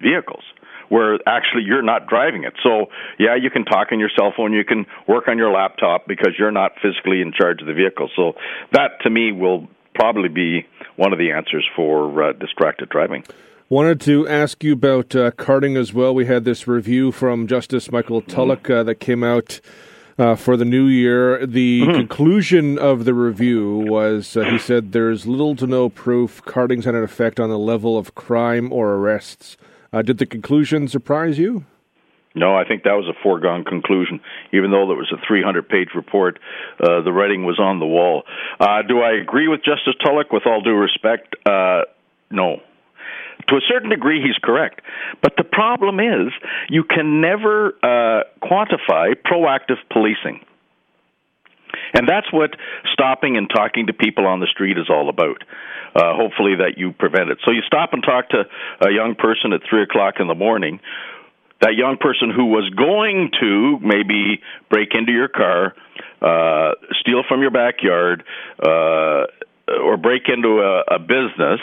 [0.00, 0.44] vehicles
[0.88, 2.54] where actually you're not driving it.
[2.62, 2.86] So,
[3.18, 6.34] yeah, you can talk on your cell phone, you can work on your laptop because
[6.38, 8.10] you're not physically in charge of the vehicle.
[8.16, 8.32] So,
[8.72, 10.66] that to me will probably be
[10.96, 13.24] one of the answers for uh, distracted driving.
[13.68, 16.14] Wanted to ask you about uh, carding as well.
[16.14, 19.60] We had this review from Justice Michael Tulloch uh, that came out.
[20.16, 21.44] Uh, for the new year.
[21.44, 21.90] The mm-hmm.
[21.90, 26.94] conclusion of the review was uh, he said there's little to no proof carding's had
[26.94, 29.56] an effect on the level of crime or arrests.
[29.94, 31.64] Uh, did the conclusion surprise you?
[32.34, 34.18] No, I think that was a foregone conclusion.
[34.52, 36.40] Even though there was a 300 page report,
[36.80, 38.24] uh, the writing was on the wall.
[38.58, 40.32] Uh, do I agree with Justice Tulloch?
[40.32, 41.82] With all due respect, uh,
[42.32, 42.56] no.
[43.48, 44.80] To a certain degree, he's correct.
[45.22, 46.32] But the problem is,
[46.68, 50.40] you can never uh, quantify proactive policing.
[51.92, 52.50] And that's what
[52.92, 55.42] stopping and talking to people on the street is all about.
[55.94, 57.38] Uh, hopefully, that you prevent it.
[57.44, 58.42] So you stop and talk to
[58.80, 60.80] a young person at three o'clock in the morning.
[61.60, 65.74] That young person who was going to maybe break into your car,
[66.20, 68.24] uh, steal from your backyard,
[68.60, 69.26] uh,
[69.68, 71.60] or break into a, a business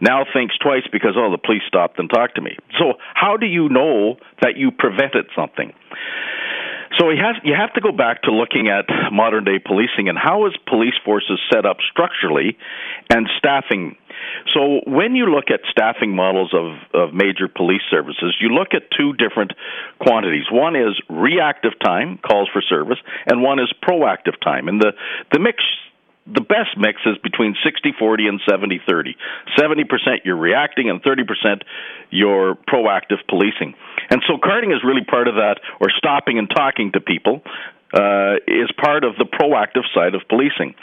[0.00, 2.56] now thinks twice because oh the police stopped and talked to me.
[2.78, 5.72] So how do you know that you prevented something?
[7.02, 10.16] So he has, you have to go back to looking at modern day policing and
[10.16, 12.56] how is police forces set up structurally
[13.10, 13.96] and staffing.
[14.54, 18.82] So when you look at staffing models of, of major police services, you look at
[18.96, 19.50] two different
[19.98, 20.44] quantities.
[20.52, 24.68] One is reactive time, calls for service, and one is proactive time.
[24.68, 24.92] And the,
[25.32, 25.58] the mix
[26.26, 29.16] the best mix is between 60 40 and 70 30.
[29.58, 29.84] 70%
[30.24, 31.62] you're reacting and 30%
[32.10, 33.74] you're proactive policing.
[34.10, 37.42] And so carding is really part of that, or stopping and talking to people
[37.92, 40.74] uh, is part of the proactive side of policing.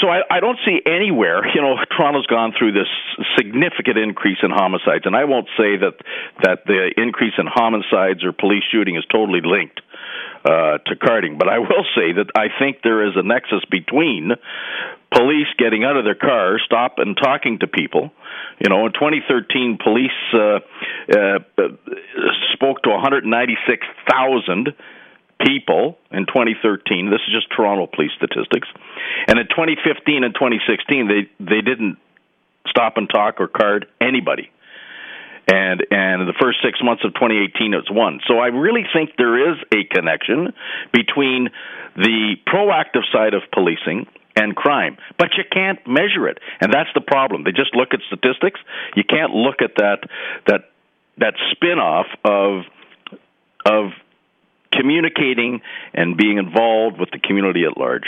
[0.00, 2.88] So I, I don't see anywhere, you know, Toronto's gone through this
[3.36, 6.00] significant increase in homicides, and I won't say that
[6.42, 9.82] that the increase in homicides or police shooting is totally linked
[10.44, 11.38] uh, to carding.
[11.38, 14.32] But I will say that I think there is a nexus between
[15.12, 18.10] police getting out of their cars, stop and talking to people.
[18.58, 20.60] You know, in 2013, police uh,
[21.10, 21.38] uh,
[22.52, 24.74] spoke to 196,000
[25.44, 27.10] people in 2013.
[27.10, 28.68] This is just Toronto police statistics.
[29.28, 31.98] And in 2015 and 2016, they they didn't
[32.68, 34.50] stop and talk or card anybody
[35.48, 38.20] and and the first six months of 2018 it's one.
[38.26, 40.52] So I really think there is a connection
[40.92, 41.50] between
[41.96, 47.00] the proactive side of policing and crime, but you can't measure it, and that's the
[47.00, 47.44] problem.
[47.44, 48.60] They just look at statistics.
[48.96, 50.08] You can't look at that
[50.46, 50.70] that
[51.18, 52.62] that spin-off of
[53.66, 53.92] of
[54.72, 55.60] communicating
[55.92, 58.04] and being involved with the community at large.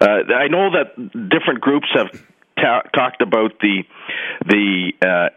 [0.00, 0.94] Uh, I know that
[1.28, 2.10] different groups have
[2.58, 3.82] ta- talked about the
[4.44, 5.28] the uh,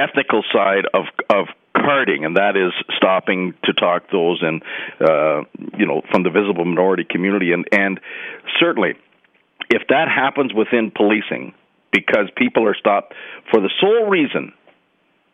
[0.00, 1.46] ethical side of of
[1.76, 4.62] carding, and that is stopping to talk those and
[5.00, 5.42] uh,
[5.76, 8.00] you know from the visible minority community, and and
[8.58, 8.94] certainly
[9.70, 11.54] if that happens within policing
[11.92, 13.14] because people are stopped
[13.50, 14.52] for the sole reason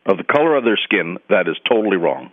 [0.06, 2.30] of the color of their skin, that is totally wrong.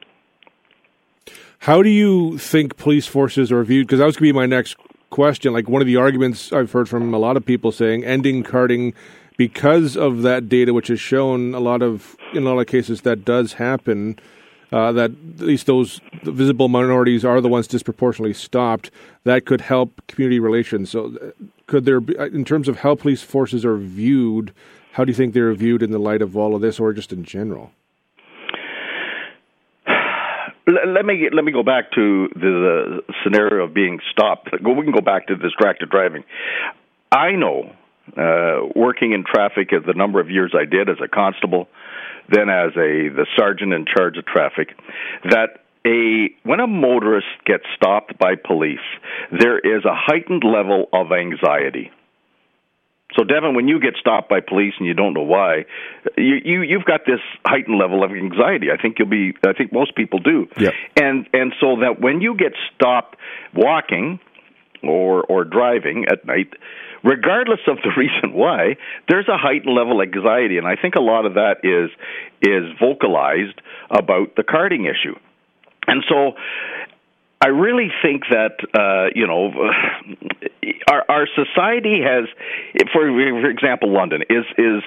[1.59, 3.87] How do you think police forces are viewed?
[3.87, 4.75] Because that was going to be my next
[5.09, 5.53] question.
[5.53, 8.93] Like one of the arguments I've heard from a lot of people saying ending carding
[9.41, 13.01] because of that data, which has shown a lot of in a lot of cases
[13.01, 14.19] that does happen.
[14.71, 18.91] Uh, that at least those visible minorities are the ones disproportionately stopped.
[19.23, 20.91] That could help community relations.
[20.91, 21.31] So, uh,
[21.65, 24.53] could there be, uh, in terms of how police forces are viewed?
[24.91, 27.11] How do you think they're viewed in the light of all of this, or just
[27.11, 27.71] in general?
[30.67, 34.49] let me let me go back to the scenario of being stopped.
[34.53, 36.23] We can go back to distracted driving.
[37.11, 37.75] I know,
[38.17, 41.67] uh, working in traffic at the number of years I did as a constable,
[42.29, 44.69] then as a the sergeant in charge of traffic,
[45.23, 48.79] that a when a motorist gets stopped by police,
[49.31, 51.91] there is a heightened level of anxiety.
[53.17, 55.65] So, Devin, when you get stopped by police and you don't know why,
[56.17, 58.67] you, you you've got this heightened level of anxiety.
[58.71, 59.33] I think you'll be.
[59.45, 60.47] I think most people do.
[60.57, 60.71] Yeah.
[60.95, 63.17] And and so that when you get stopped
[63.53, 64.19] walking
[64.81, 66.53] or or driving at night,
[67.03, 68.77] regardless of the reason why,
[69.07, 71.89] there's a heightened level of anxiety, and I think a lot of that is
[72.41, 75.15] is vocalized about the carding issue.
[75.87, 76.33] And so
[77.41, 79.51] I really think that uh, you know
[80.91, 82.25] our our society has,
[82.93, 84.83] for for example, London is is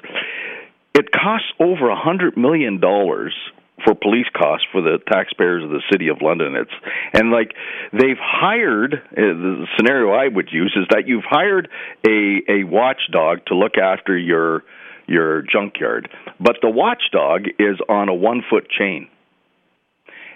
[0.94, 3.34] it costs over a hundred million dollars
[3.82, 6.54] for police costs for the taxpayers of the city of London.
[6.54, 6.70] It's
[7.12, 7.54] and like
[7.92, 11.68] they've hired uh, the scenario I would use is that you've hired
[12.06, 14.62] a a watchdog to look after your
[15.06, 16.08] your junkyard,
[16.40, 19.08] but the watchdog is on a one foot chain,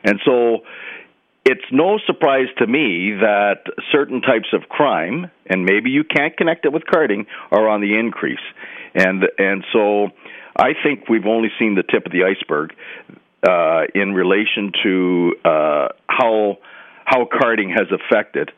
[0.05, 0.59] and so
[1.45, 3.62] it's no surprise to me that
[3.93, 7.99] certain types of crime, and maybe you can't connect it with carding, are on the
[7.99, 8.45] increase.
[8.95, 10.09] And and so
[10.57, 12.74] I think we've only seen the tip of the iceberg
[13.47, 16.59] uh, in relation to uh, how
[17.05, 18.51] how carding has affected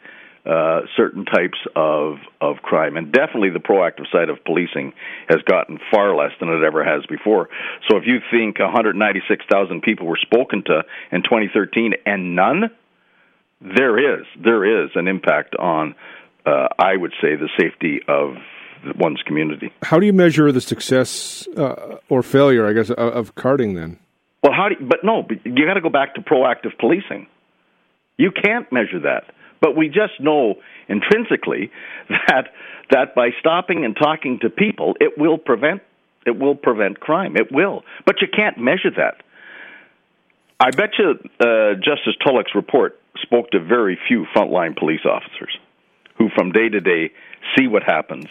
[0.46, 4.92] uh, certain types of of crime, and definitely the proactive side of policing
[5.28, 7.48] has gotten far less than it ever has before.
[7.88, 12.70] So, if you think 196,000 people were spoken to in 2013 and none,
[13.60, 15.94] there is there is an impact on,
[16.46, 18.36] uh, I would say, the safety of
[18.96, 19.70] one's community.
[19.82, 23.98] How do you measure the success uh, or failure, I guess, of, of carding then?
[24.42, 27.26] Well, how do you, but no, but you got to go back to proactive policing.
[28.16, 29.24] You can't measure that.
[29.60, 30.54] But we just know
[30.88, 31.70] intrinsically
[32.08, 32.48] that
[32.90, 35.82] that by stopping and talking to people, it will prevent
[36.26, 37.36] it will prevent crime.
[37.36, 39.22] It will, but you can't measure that.
[40.58, 45.56] I bet you uh, Justice Tulloch's report spoke to very few frontline police officers
[46.18, 47.12] who, from day to day,
[47.56, 48.26] see what happens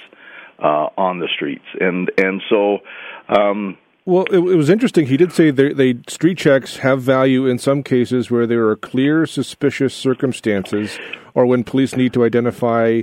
[0.59, 2.79] uh, on the streets, and and so.
[3.27, 3.77] Um,
[4.09, 5.05] well, it, it, was interesting.
[5.05, 8.75] He did say they, they street checks have value in some cases where there are
[8.75, 10.97] clear suspicious circumstances,
[11.33, 13.01] or when police need to identify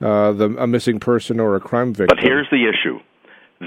[0.00, 2.16] uh, the, a missing person or a crime victim.
[2.16, 3.00] But here's the issue: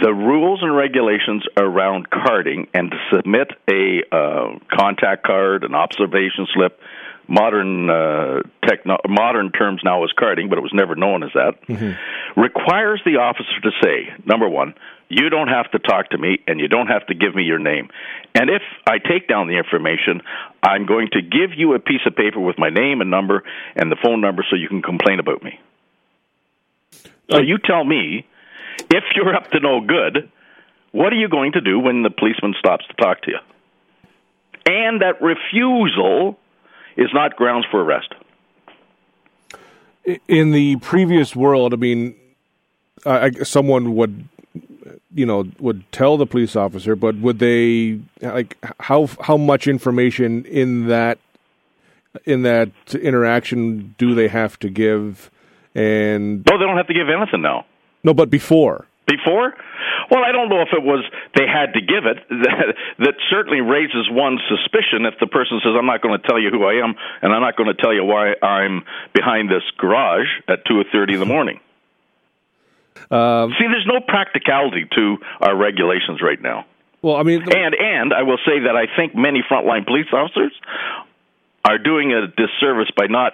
[0.02, 6.48] the rules and regulations around carding and to submit a uh, contact card, an observation
[6.54, 6.80] slip,
[7.28, 11.62] modern uh, techno- modern terms now is carding, but it was never known as that,
[11.68, 12.40] mm-hmm.
[12.40, 14.74] requires the officer to say, number one,
[15.10, 17.60] you don't have to talk to me and you don't have to give me your
[17.60, 17.90] name.
[18.34, 20.22] And if I take down the information,
[20.64, 23.44] I'm going to give you a piece of paper with my name and number
[23.76, 25.60] and the phone number so you can complain about me.
[27.30, 28.26] So you tell me,
[28.90, 30.32] if you're up to no good,
[30.92, 33.40] what are you going to do when the policeman stops to talk to you?
[34.66, 36.40] And that refusal
[36.98, 38.14] is not grounds for arrest.
[40.28, 42.16] In the previous world, I mean,
[43.44, 44.28] someone would,
[45.14, 50.46] you know, would tell the police officer, but would they like how how much information
[50.46, 51.18] in that
[52.26, 55.30] in that interaction do they have to give?
[55.74, 57.66] And no, they don't have to give anything now.
[58.04, 59.54] No, but before before?
[60.12, 61.04] Well, I don't know if it was
[61.36, 62.18] they had to give it.
[62.46, 66.40] That, that certainly raises one suspicion if the person says, "I'm not going to tell
[66.40, 68.84] you who I am, and I'm not going to tell you why I'm
[69.14, 71.60] behind this garage at two thirty in the morning."
[73.12, 76.66] Um, See, there's no practicality to our regulations right now.
[77.02, 80.54] Well, I mean, and and I will say that I think many frontline police officers
[81.64, 83.34] are doing a disservice by not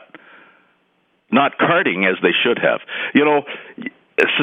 [1.31, 2.81] not carding as they should have.
[3.13, 3.43] You know,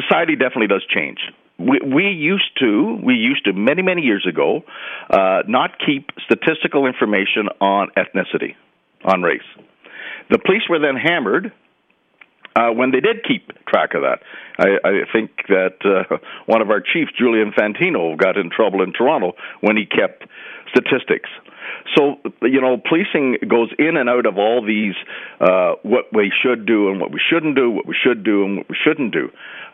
[0.01, 1.19] society definitely does change.
[1.59, 4.62] We, we used to, we used to many, many years ago,
[5.11, 8.55] uh, not keep statistical information on ethnicity,
[9.05, 9.43] on race.
[10.31, 11.53] The police were then hammered
[12.59, 14.19] uh, when they did keep track of that.
[14.59, 18.93] I, I think that uh, one of our chiefs, Julian Fantino, got in trouble in
[18.93, 20.25] Toronto when he kept
[20.69, 21.31] statistics.
[21.97, 24.95] So you know, policing goes in and out of all these
[25.41, 28.57] uh, what we should do and what we shouldn't do, what we should do and
[28.59, 29.31] what we shouldn't do.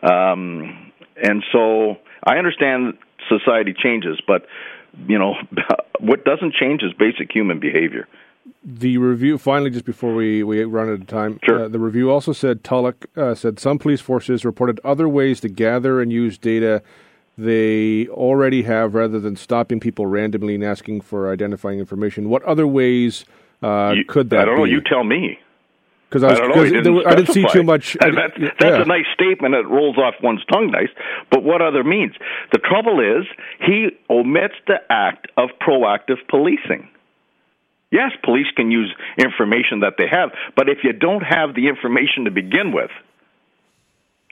[0.07, 4.45] Um, and so I understand society changes, but
[5.07, 5.33] you know,
[5.99, 8.07] what doesn't change is basic human behavior.
[8.63, 11.65] The review, finally, just before we, we run out of time, sure.
[11.65, 15.49] Uh, the review also said Tulloch uh, said some police forces reported other ways to
[15.49, 16.81] gather and use data
[17.37, 22.29] they already have rather than stopping people randomly and asking for identifying information.
[22.29, 23.25] What other ways
[23.61, 24.61] uh, you, could that I don't be?
[24.61, 24.65] know.
[24.65, 25.39] You tell me.
[26.09, 27.97] Because I, I, didn't I didn't see too much.
[27.99, 28.81] That, that's yeah.
[28.81, 29.53] a nice statement.
[29.53, 30.87] It rolls off one's tongue nice.
[31.29, 32.13] But what other means?
[32.53, 33.25] The trouble is
[33.59, 36.87] he omits the act of proactive policing.
[37.91, 42.25] Yes, police can use information that they have, but if you don't have the information
[42.25, 42.91] to begin with,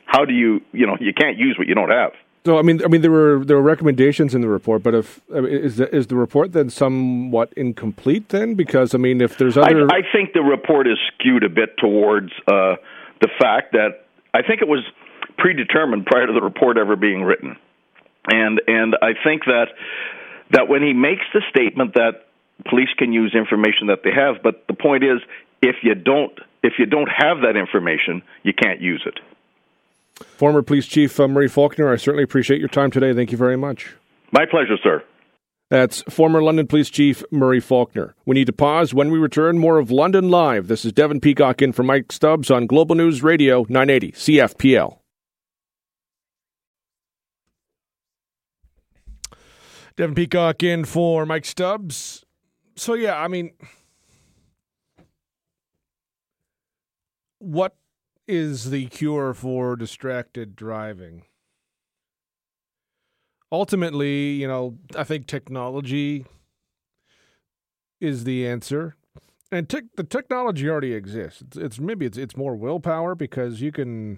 [0.05, 2.11] how do you, you know, you can't use what you don't have.
[2.45, 5.21] So I mean, I mean, there were there were recommendations in the report, but if
[5.33, 8.55] I mean, is the, is the report then somewhat incomplete then?
[8.55, 11.77] Because I mean, if there's other, I, I think the report is skewed a bit
[11.77, 12.75] towards uh,
[13.21, 14.83] the fact that I think it was
[15.37, 17.55] predetermined prior to the report ever being written,
[18.27, 19.67] and and I think that
[20.51, 22.22] that when he makes the statement that
[22.69, 25.19] police can use information that they have, but the point is,
[25.61, 29.19] if you don't if you don't have that information, you can't use it.
[30.37, 33.13] Former Police Chief uh, Murray Faulkner, I certainly appreciate your time today.
[33.13, 33.93] Thank you very much.
[34.31, 35.03] My pleasure, sir.
[35.69, 38.15] That's former London Police Chief Murray Faulkner.
[38.25, 38.93] We need to pause.
[38.93, 40.67] When we return, more of London Live.
[40.67, 44.99] This is Devin Peacock in for Mike Stubbs on Global News Radio 980 CFPL.
[49.95, 52.23] Devin Peacock in for Mike Stubbs.
[52.75, 53.51] So, yeah, I mean,
[57.39, 57.75] what
[58.27, 61.23] is the cure for distracted driving?
[63.51, 66.25] Ultimately, you know, I think technology
[68.01, 68.95] is the answer.
[69.51, 71.41] And te- the technology already exists.
[71.41, 74.17] It's, it's maybe it's it's more willpower because you can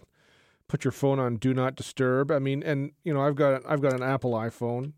[0.69, 2.31] put your phone on do not disturb.
[2.31, 4.93] I mean, and you know, I've got I've got an Apple iPhone.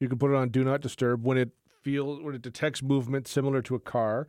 [0.00, 1.50] You can put it on do not disturb when it
[1.82, 4.28] feels when it detects movement similar to a car.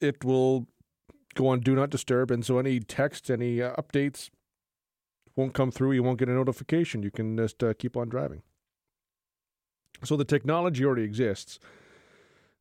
[0.00, 0.66] It will
[1.34, 4.30] go on do not disturb, and so any text, any uh, updates
[5.36, 5.92] won't come through.
[5.92, 7.02] You won't get a notification.
[7.02, 8.42] You can just uh, keep on driving.
[10.02, 11.58] So the technology already exists,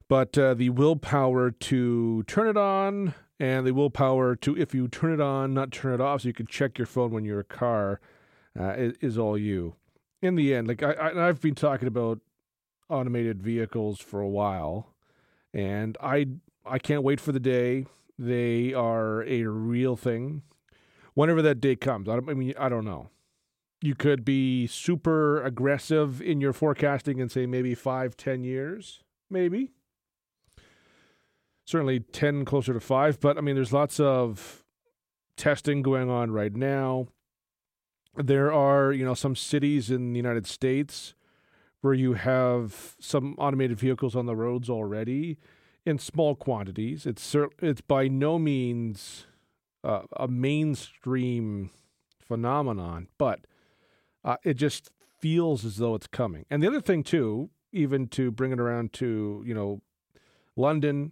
[0.08, 5.14] but uh, the willpower to turn it on and the willpower to, if you turn
[5.14, 7.44] it on, not turn it off, so you can check your phone when you're a
[7.44, 8.00] car,
[8.58, 9.76] uh, is, is, all you.
[10.22, 12.20] In the end, like I, I, I've been talking about
[12.94, 14.94] automated vehicles for a while,
[15.54, 16.28] and I
[16.66, 17.86] I can't wait for the day
[18.18, 20.44] they are a real thing.
[21.14, 23.10] Whenever that day comes, I, I mean, I don't know.
[23.82, 29.72] You could be super aggressive in your forecasting and say maybe five, ten years, maybe.
[31.66, 34.64] Certainly 10 closer to five, but I mean, there's lots of
[35.38, 37.08] testing going on right now.
[38.16, 41.16] There are, you know, some cities in the United States
[41.84, 45.38] where you have some automated vehicles on the roads already
[45.86, 47.06] in small quantities.
[47.06, 49.28] It's it's by no means
[49.84, 51.72] uh, a mainstream
[52.22, 53.42] phenomenon, but
[54.24, 56.46] uh, it just feels as though it's coming.
[56.50, 59.82] And the other thing too, even to bring it around to you know
[60.56, 61.12] London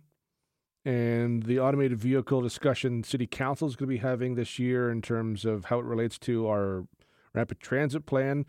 [0.85, 5.01] and the automated vehicle discussion city council is going to be having this year in
[5.01, 6.85] terms of how it relates to our
[7.33, 8.45] rapid transit plan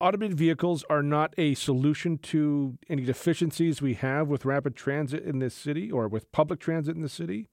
[0.00, 5.38] automated vehicles are not a solution to any deficiencies we have with rapid transit in
[5.38, 7.48] this city or with public transit in the city.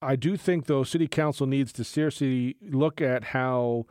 [0.00, 3.86] I do think, though, City Council needs to seriously look at how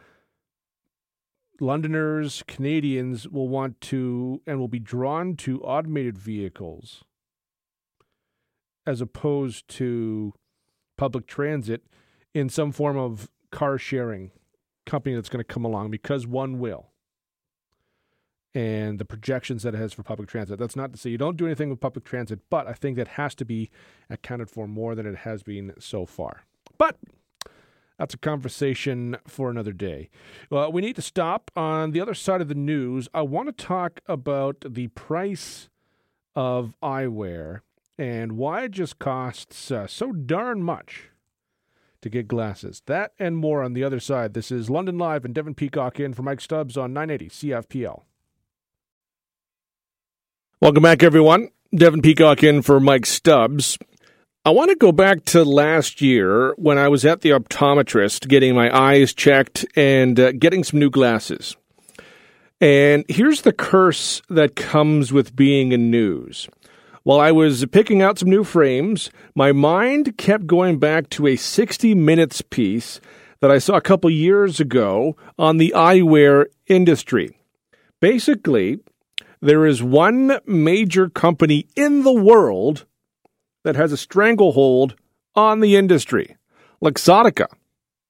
[1.62, 7.04] Londoners, Canadians will want to and will be drawn to automated vehicles
[8.86, 10.34] as opposed to
[10.98, 11.84] public transit
[12.34, 14.32] in some form of car sharing
[14.86, 16.91] company that's going to come along because one will
[18.54, 20.60] and the projections that it has for public transit.
[20.60, 23.10] That's not to say you don't do anything with public transit, but I think that
[23.10, 23.70] has to be
[24.10, 26.44] accounted for more than it has been so far.
[26.78, 26.98] But
[27.98, 30.10] that's a conversation for another day.
[30.50, 31.52] Well, we need to stop.
[31.56, 35.70] On the other side of the news, I want to talk about the price
[36.36, 37.62] of eyewear
[37.98, 41.10] and why it just costs uh, so darn much
[42.02, 42.82] to get glasses.
[42.88, 44.34] That and more on the other side.
[44.34, 48.02] This is London Live and Devin Peacock in for Mike Stubbs on 980 CFPL.
[50.62, 51.50] Welcome back, everyone.
[51.76, 53.80] Devin Peacock in for Mike Stubbs.
[54.46, 58.54] I want to go back to last year when I was at the optometrist getting
[58.54, 61.58] my eyes checked and uh, getting some new glasses.
[62.62, 66.48] And here's the curse that comes with being in news.
[67.02, 71.38] While I was picking out some new frames, my mind kept going back to a
[71.38, 73.02] 60 Minutes piece
[73.40, 77.36] that I saw a couple years ago on the eyewear industry.
[78.00, 78.78] Basically,
[79.42, 82.86] there is one major company in the world
[83.64, 84.96] that has a stranglehold
[85.36, 86.38] on the industry
[86.84, 87.48] Luxottica.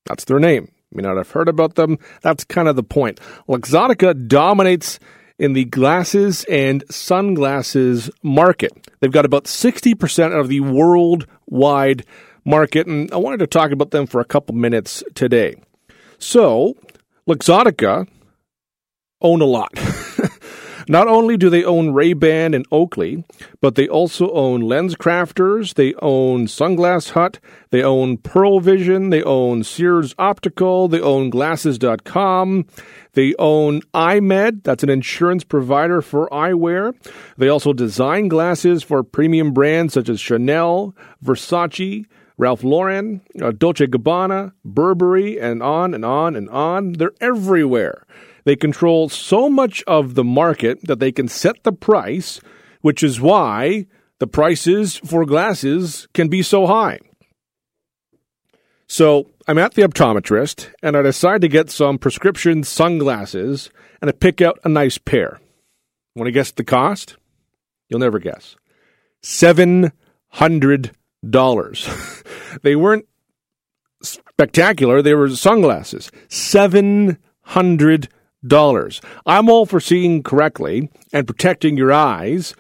[0.06, 0.72] That's their name.
[0.92, 2.00] You may not have heard about them.
[2.22, 3.20] That's kind of the point.
[3.48, 5.00] Luxottica dominates
[5.38, 8.72] in the glasses and sunglasses market.
[9.00, 12.06] They've got about 60% of the worldwide
[12.46, 15.56] market, and I wanted to talk about them for a couple minutes today.
[16.18, 16.76] So,
[17.28, 18.08] Luxottica
[19.22, 19.74] own a lot.
[20.92, 23.24] Not only do they own Ray-Ban and Oakley,
[23.62, 27.40] but they also own Lens Crafters, they own Sunglass Hut,
[27.70, 32.66] they own Pearle Vision, they own Sears Optical, they own Glasses.com,
[33.14, 36.94] they own EyeMed, that's an insurance provider for eyewear.
[37.38, 42.06] They also design glasses for premium brands such as Chanel, Versace,
[42.38, 46.92] Ralph Lauren, uh, Dolce Gabbana, Burberry, and on and on and on.
[46.92, 48.06] They're everywhere.
[48.44, 52.42] They control so much of the market that they can set the price,
[52.82, 53.86] which is why
[54.20, 57.00] the prices for glasses can be so high.
[58.88, 63.70] So I'm at the optometrist and I decide to get some prescription sunglasses
[64.02, 65.40] and I pick out a nice pair.
[66.16, 67.16] Want to guess the cost?
[67.90, 68.56] You'll never guess.
[69.22, 69.92] Seven
[70.30, 70.92] hundred
[71.28, 71.88] dollars.
[72.64, 73.06] they weren't
[74.02, 75.02] spectacular.
[75.02, 76.12] They were sunglasses.
[76.28, 78.10] Seven hundred
[78.46, 79.02] dollars.
[79.26, 82.56] I'm all for seeing correctly and protecting your eyes,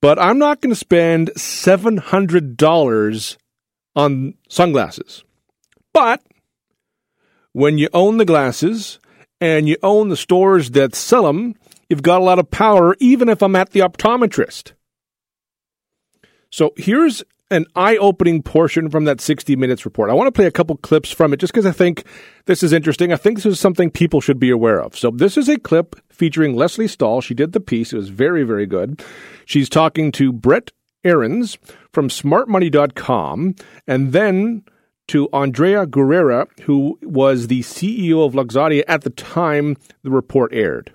[0.00, 3.38] but I'm not going to spend seven hundred dollars
[3.94, 5.24] on sunglasses.
[5.92, 6.22] But
[7.52, 8.98] when you own the glasses
[9.40, 11.54] and you own the stores that sell them,
[11.88, 14.72] you've got a lot of power, even if I'm at the optometrist.
[16.50, 17.22] So here's
[17.52, 20.10] an eye opening portion from that 60 Minutes report.
[20.10, 22.04] I want to play a couple clips from it just because I think
[22.46, 23.12] this is interesting.
[23.12, 24.96] I think this is something people should be aware of.
[24.96, 27.20] So, this is a clip featuring Lesley Stahl.
[27.20, 29.04] She did the piece, it was very, very good.
[29.44, 30.70] She's talking to Brett
[31.04, 31.58] Arends
[31.92, 33.54] from smartmoney.com
[33.86, 34.64] and then
[35.08, 40.92] to Andrea Guerra, who was the CEO of Luxottica at the time the report aired.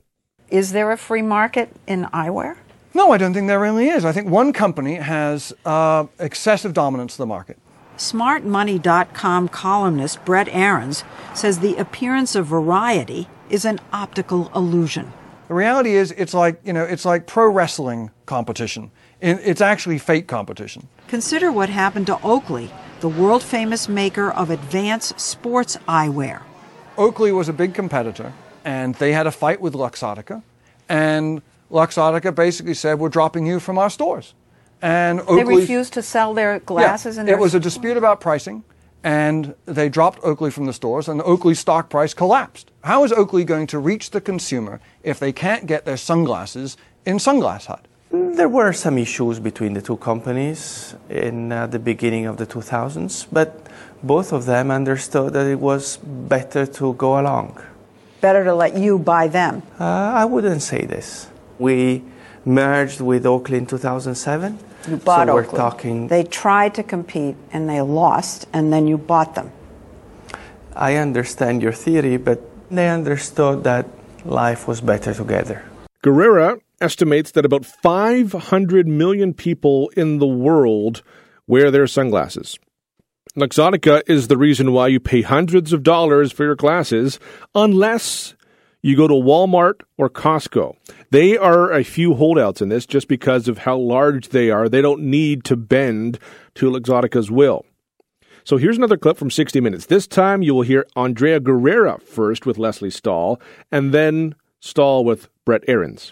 [0.49, 2.55] Is there a free market in eyewear?
[2.93, 4.05] No, I don't think there really is.
[4.05, 7.57] I think one company has uh, excessive dominance of the market.
[7.97, 11.03] SmartMoney.com columnist Brett Arends
[11.35, 15.11] says the appearance of variety is an optical illusion.
[15.47, 18.91] The reality is, it's like you know, it's like pro wrestling competition.
[19.21, 20.87] It's actually fake competition.
[21.07, 22.69] Consider what happened to Oakley,
[22.99, 26.43] the world famous maker of advanced sports eyewear.
[26.97, 28.33] Oakley was a big competitor,
[28.63, 30.43] and they had a fight with Luxottica,
[30.89, 31.41] and
[31.71, 34.33] Luxottica basically said, "We're dropping you from our stores."
[34.81, 37.15] And Oakley, they refused to sell their glasses.
[37.15, 38.63] Yeah, in their it was a dispute about pricing,
[39.03, 42.71] and they dropped Oakley from the stores, and Oakley's stock price collapsed.
[42.83, 47.17] How is Oakley going to reach the consumer if they can't get their sunglasses in
[47.17, 47.85] Sunglass Hut?
[48.11, 53.27] There were some issues between the two companies in uh, the beginning of the 2000s,
[53.31, 53.67] but
[54.01, 57.59] both of them understood that it was better to go along.
[58.21, 59.61] Better to let you buy them?
[59.79, 61.27] Uh, I wouldn't say this.
[61.59, 62.03] We
[62.45, 64.59] merged with Oakley in 2007.
[64.87, 65.57] You bought so we're Oakley.
[65.57, 66.07] talking.
[66.07, 69.51] They tried to compete and they lost, and then you bought them.
[70.75, 73.87] I understand your theory, but they understood that
[74.25, 75.63] life was better together.
[76.03, 81.01] Guerra estimates that about 500 million people in the world
[81.47, 82.57] wear their sunglasses.
[83.35, 87.19] Luxottica is the reason why you pay hundreds of dollars for your glasses
[87.53, 88.35] unless
[88.81, 90.75] you go to Walmart or Costco.
[91.09, 94.67] They are a few holdouts in this just because of how large they are.
[94.67, 96.19] They don't need to bend
[96.55, 97.65] to Luxottica's will.
[98.43, 99.85] So here's another clip from 60 Minutes.
[99.85, 103.39] This time you will hear Andrea Guerra first with Lesley Stahl,
[103.71, 106.11] and then Stahl with Brett Arends.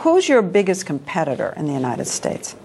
[0.00, 2.56] Who's your biggest competitor in the United States?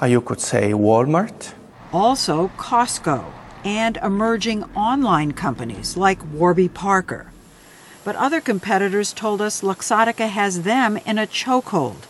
[0.00, 1.54] Uh, you could say Walmart.
[1.92, 3.24] Also, Costco
[3.64, 7.32] and emerging online companies like Warby Parker.
[8.08, 12.06] But other competitors told us Luxottica has them in a chokehold.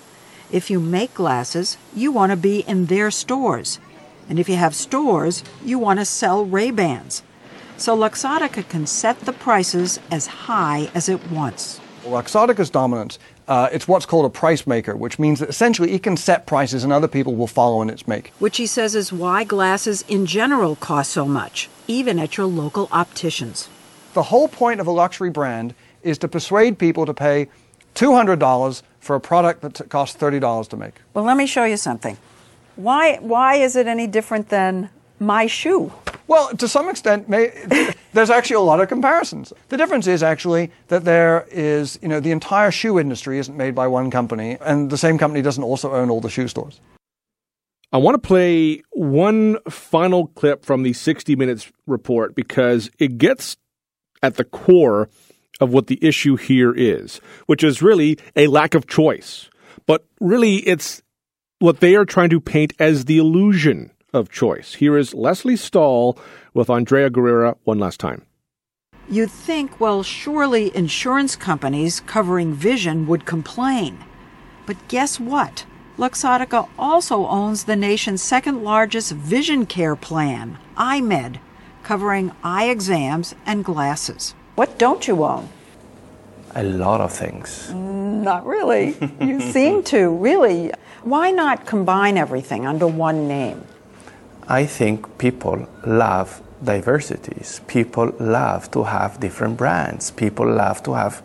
[0.49, 3.81] If you make glasses, you want to be in their stores.
[4.29, 7.25] And if you have stores, you want to sell Ray-Bans.
[7.79, 11.81] So Luxottica can set the prices as high as it wants.
[12.05, 13.19] Luxottica's dominance,
[13.49, 16.85] uh, it's what's called a price maker, which means that essentially it can set prices
[16.85, 18.33] and other people will follow in its make.
[18.39, 22.89] Which he says is why glasses in general cost so much, even at your local
[22.93, 23.69] opticians.
[24.13, 27.49] The whole point of a luxury brand is to persuade people to pay
[27.95, 30.95] $200 for a product that costs $30 to make.
[31.15, 32.17] Well, let me show you something.
[32.77, 34.91] Why, why is it any different than
[35.21, 35.93] my shoe.
[36.27, 37.53] Well, to some extent, may,
[38.13, 39.53] there's actually a lot of comparisons.
[39.69, 43.75] The difference is actually that there is, you know, the entire shoe industry isn't made
[43.75, 46.81] by one company, and the same company doesn't also own all the shoe stores.
[47.91, 53.57] I want to play one final clip from the 60 Minutes report because it gets
[54.23, 55.09] at the core
[55.61, 59.49] of what the issue here is, which is really a lack of choice.
[59.87, 61.03] But really, it's
[61.59, 64.75] what they are trying to paint as the illusion of choice.
[64.75, 66.19] Here is Lesley Stahl
[66.55, 68.25] with Andrea Guerra one last time.
[69.11, 73.99] You'd think, well, surely insurance companies covering vision would complain.
[74.67, 75.65] But guess what?
[75.97, 81.39] Luxottica also owns the nation's second largest vision care plan, EyeMed,
[81.83, 84.35] covering eye exams and glasses.
[84.59, 85.49] What don't you own?
[86.57, 87.73] A lot of things.
[87.73, 88.97] Not really.
[89.21, 90.73] you seem to, really.
[91.05, 93.65] Why not combine everything under one name?
[94.49, 97.61] I think people love diversities.
[97.69, 100.11] People love to have different brands.
[100.11, 101.23] People love to have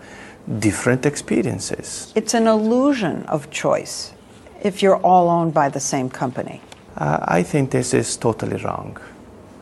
[0.59, 2.13] different experiences.
[2.13, 4.13] It's an illusion of choice
[4.61, 6.61] if you're all owned by the same company.
[6.95, 8.99] Uh, I think this is totally wrong.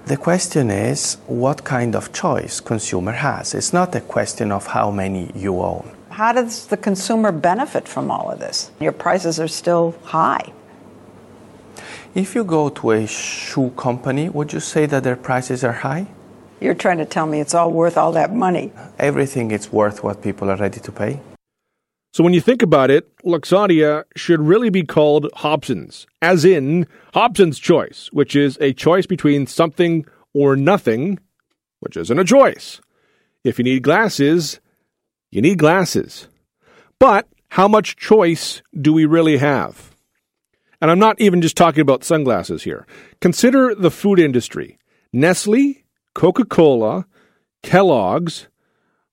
[0.06, 3.54] The question is what kind of choice consumer has.
[3.54, 5.96] It's not a question of how many you own.
[6.10, 8.72] How does the consumer benefit from all of this?
[8.80, 10.52] Your prices are still high.
[12.14, 16.08] If you go to a shoe company, would you say that their prices are high?
[16.60, 18.74] You're trying to tell me it's all worth all that money.
[19.00, 21.22] Everything is worth what people are ready to pay.
[22.14, 27.58] So when you think about it, Luxottica should really be called Hobson's, as in Hobson's
[27.58, 31.20] choice, which is a choice between something or nothing,
[31.80, 32.82] which isn't a choice.
[33.46, 34.60] If you need glasses,
[35.32, 36.28] you need glasses.
[37.00, 39.96] But how much choice do we really have?
[40.82, 42.86] And I'm not even just talking about sunglasses here.
[43.22, 44.78] Consider the food industry.
[45.14, 47.06] Nestle, Coca-Cola,
[47.64, 48.48] Kellogg's,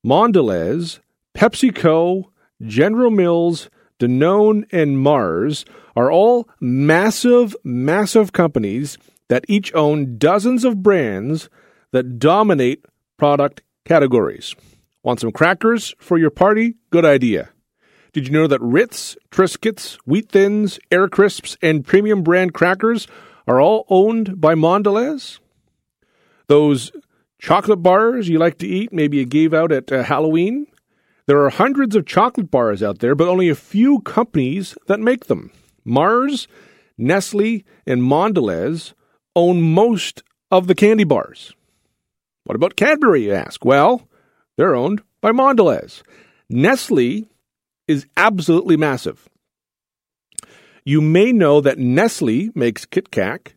[0.05, 0.99] Mondelez,
[1.37, 2.25] PepsiCo,
[2.63, 5.65] General Mills, Danone, and Mars
[5.97, 8.99] are all massive, massive companies
[9.29, 11.49] that each own dozens of brands
[11.93, 12.85] that dominate
[13.17, 14.55] product categories.
[15.03, 16.75] Want some crackers for your party?
[16.91, 17.51] Good idea.
[18.13, 23.07] Did you know that Ritz, Triscuits, Wheat Thins, Air Crisps, and premium brand crackers
[23.47, 25.39] are all owned by Mondelez?
[26.47, 26.91] Those
[27.39, 30.67] chocolate bars you like to eat, maybe you gave out at uh, Halloween,
[31.29, 35.27] there are hundreds of chocolate bars out there, but only a few companies that make
[35.27, 35.51] them.
[35.85, 36.49] Mars,
[36.97, 38.95] Nestle, and Mondelez
[39.37, 41.53] own most of the candy bars.
[42.45, 43.63] What about Cadbury, you ask?
[43.63, 44.09] Well,
[44.57, 46.03] they're owned by Mondelez.
[46.49, 47.29] Nestle
[47.87, 49.29] is absolutely massive.
[50.83, 53.53] You may know that Nestle makes Kit Kat,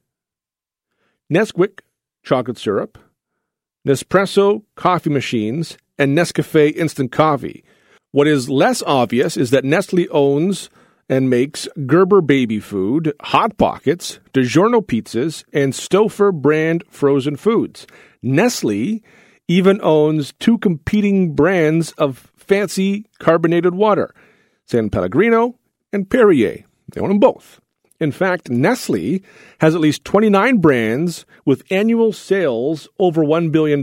[1.32, 1.80] Nesquik
[2.22, 2.97] chocolate syrup,
[3.88, 7.63] Nespresso coffee machines, and Nescafe instant coffee.
[8.11, 10.69] What is less obvious is that Nestle owns
[11.07, 17.85] and makes Gerber baby food, Hot Pockets, DiGiorno pizzas, and Stouffer brand frozen foods.
[18.21, 19.01] Nestle
[19.47, 24.13] even owns two competing brands of fancy carbonated water,
[24.65, 25.59] San Pellegrino
[25.91, 26.63] and Perrier.
[26.93, 27.59] They own them both.
[27.99, 29.21] In fact, Nestle
[29.59, 33.81] has at least 29 brands with annual sales over $1 billion.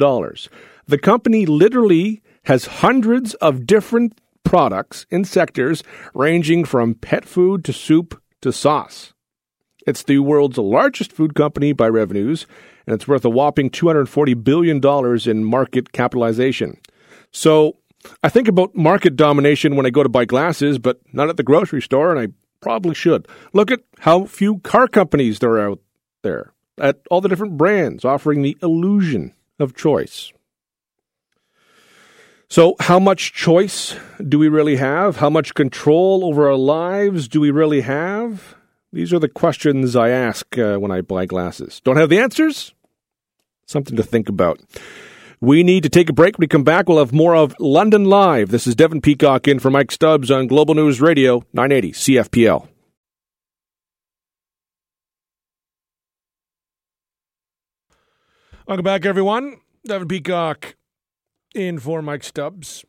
[0.88, 5.84] The company literally has hundreds of different products in sectors
[6.14, 9.12] ranging from pet food to soup to sauce.
[9.86, 12.46] It's the world's largest food company by revenues,
[12.86, 14.80] and it's worth a whopping $240 billion
[15.30, 16.80] in market capitalization.
[17.32, 17.76] So
[18.22, 21.42] I think about market domination when I go to buy glasses, but not at the
[21.42, 22.32] grocery store, and I
[22.62, 23.28] probably should.
[23.52, 25.80] Look at how few car companies there are out
[26.22, 30.32] there, at all the different brands offering the illusion of choice.
[32.50, 33.94] So, how much choice
[34.26, 35.16] do we really have?
[35.16, 38.54] How much control over our lives do we really have?
[38.90, 41.82] These are the questions I ask uh, when I buy glasses.
[41.84, 42.72] Don't have the answers?
[43.66, 44.60] Something to think about.
[45.42, 46.38] We need to take a break.
[46.38, 48.48] When we come back, we'll have more of London Live.
[48.48, 52.66] This is Devin Peacock in for Mike Stubbs on Global News Radio 980 CFPL.
[58.66, 59.60] Welcome back, everyone.
[59.86, 60.77] Devin Peacock
[61.58, 62.84] in for Mike Stubbs.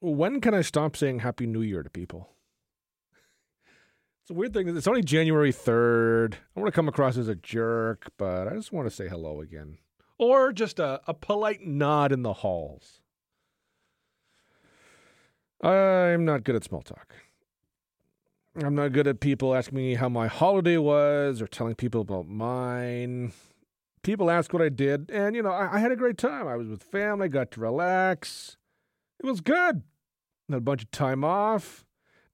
[0.00, 2.28] When can I stop saying Happy New Year to people?
[4.22, 4.68] It's a weird thing.
[4.68, 6.34] It's only January 3rd.
[6.34, 9.40] I want to come across as a jerk, but I just want to say hello
[9.40, 9.78] again.
[10.18, 13.00] Or just a, a polite nod in the halls.
[15.62, 17.14] I'm not good at small talk.
[18.62, 22.28] I'm not good at people asking me how my holiday was or telling people about
[22.28, 23.32] mine.
[24.02, 26.46] People ask what I did, and you know, I, I had a great time.
[26.46, 28.56] I was with family, got to relax.
[29.18, 29.82] It was good.
[30.48, 31.84] Had a bunch of time off.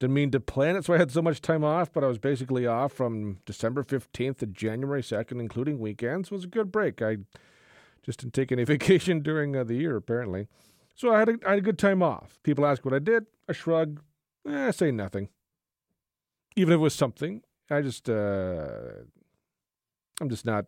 [0.00, 2.18] Didn't mean to plan it, so I had so much time off, but I was
[2.18, 6.28] basically off from December 15th to January 2nd, including weekends.
[6.28, 7.00] It was a good break.
[7.00, 7.18] I
[8.02, 10.48] just didn't take any vacation during uh, the year, apparently.
[10.94, 12.38] So I had, a, I had a good time off.
[12.42, 13.26] People ask what I did.
[13.48, 14.00] I shrug.
[14.46, 15.28] Eh, I say nothing.
[16.56, 18.68] Even if it was something, I just, uh,
[20.20, 20.66] I'm just not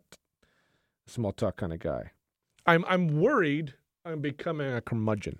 [1.07, 2.11] small talk kind of guy.
[2.65, 3.73] I'm, I'm worried
[4.05, 5.39] I'm becoming a curmudgeon.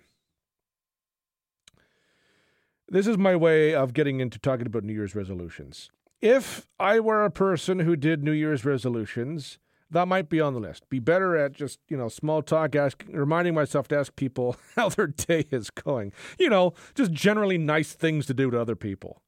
[2.89, 5.89] This is my way of getting into talking about New Year's resolutions.
[6.21, 9.59] If I were a person who did New Year's resolutions,
[9.91, 10.87] that might be on the list.
[10.89, 14.89] Be better at just, you know, small talk, ask, reminding myself to ask people how
[14.89, 16.11] their day is going.
[16.39, 19.21] You know, just generally nice things to do to other people.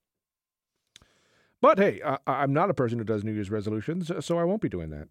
[1.61, 4.61] But hey, I, I'm not a person who does New Year's resolutions, so I won't
[4.61, 5.07] be doing that.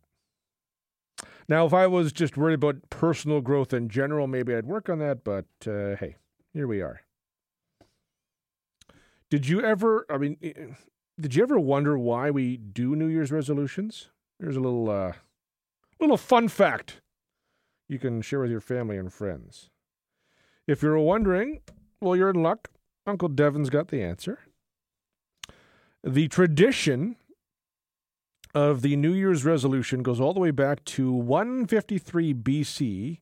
[1.48, 4.98] Now, if I was just worried about personal growth in general, maybe I'd work on
[4.98, 6.16] that, but uh, hey,
[6.52, 7.00] here we are.
[9.30, 10.36] Did you ever, I mean,
[11.20, 14.08] did you ever wonder why we do New Year's resolutions?
[14.38, 15.12] Here's a little uh,
[16.00, 17.00] little fun fact
[17.88, 19.70] you can share with your family and friends.
[20.66, 21.60] If you're wondering,
[22.00, 22.70] well, you're in luck.
[23.06, 24.40] Uncle Devin's got the answer.
[26.04, 27.16] The tradition
[28.58, 33.20] of the New Year's resolution goes all the way back to 153 BC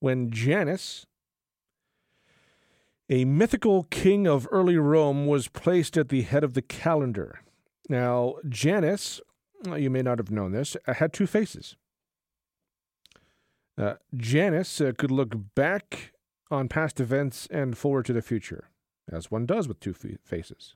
[0.00, 1.06] when Janus,
[3.08, 7.42] a mythical king of early Rome, was placed at the head of the calendar.
[7.88, 9.20] Now, Janus,
[9.76, 11.76] you may not have known this, had two faces.
[13.78, 16.12] Uh, Janus uh, could look back
[16.50, 18.68] on past events and forward to the future,
[19.12, 20.74] as one does with two faces.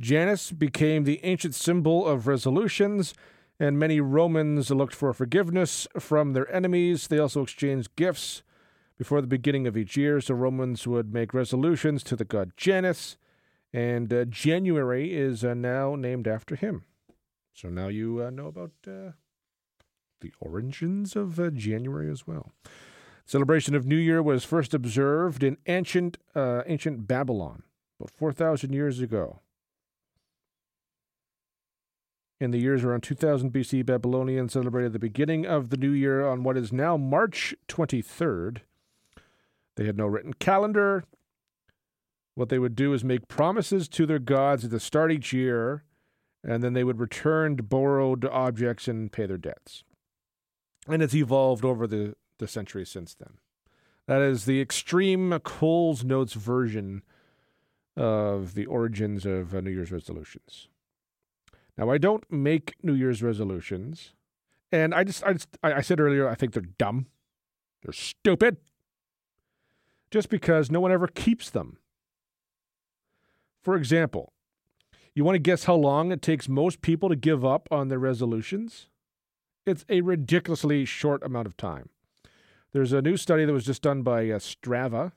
[0.00, 3.14] Janus became the ancient symbol of resolutions,
[3.60, 7.06] and many Romans looked for forgiveness from their enemies.
[7.06, 8.42] They also exchanged gifts
[8.98, 13.16] before the beginning of each year, so Romans would make resolutions to the god Janus,
[13.72, 16.84] and uh, January is uh, now named after him.
[17.52, 19.12] So now you uh, know about uh,
[20.20, 22.52] the origins of uh, January as well.
[23.24, 27.62] Celebration of New Year was first observed in ancient uh, ancient Babylon,
[28.00, 29.41] about four thousand years ago.
[32.42, 36.42] In the years around 2000 BC, Babylonians celebrated the beginning of the new year on
[36.42, 38.62] what is now March 23rd.
[39.76, 41.04] They had no written calendar.
[42.34, 45.84] What they would do is make promises to their gods at the start each year,
[46.42, 49.84] and then they would return borrowed objects and pay their debts.
[50.88, 53.34] And it's evolved over the, the centuries since then.
[54.08, 57.04] That is the extreme Coles Notes version
[57.96, 60.66] of the origins of uh, New Year's resolutions.
[61.76, 64.12] Now, I don't make New Year's resolutions,
[64.70, 67.06] and I just, I just, I said earlier, I think they're dumb,
[67.82, 68.58] they're stupid,
[70.10, 71.78] just because no one ever keeps them.
[73.62, 74.32] For example,
[75.14, 77.98] you want to guess how long it takes most people to give up on their
[77.98, 78.88] resolutions?
[79.64, 81.88] It's a ridiculously short amount of time.
[82.72, 85.12] There's a new study that was just done by uh, Strava.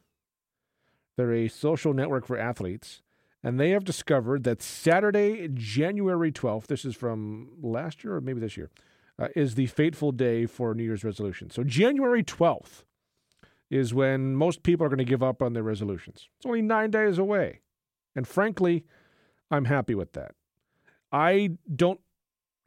[1.18, 3.02] They're a social network for athletes
[3.46, 8.40] and they have discovered that Saturday, January 12th, this is from last year or maybe
[8.40, 8.72] this year,
[9.20, 11.52] uh, is the fateful day for New Year's resolution.
[11.52, 12.86] So January 12th
[13.70, 16.28] is when most people are going to give up on their resolutions.
[16.38, 17.62] It's only nine days away.
[18.16, 18.84] And frankly,
[19.52, 20.34] I'm happy with that.
[21.12, 22.00] I don't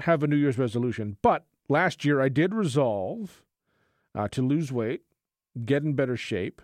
[0.00, 3.42] have a New Year's resolution, but last year I did resolve
[4.14, 5.02] uh, to lose weight,
[5.64, 6.62] get in better shape,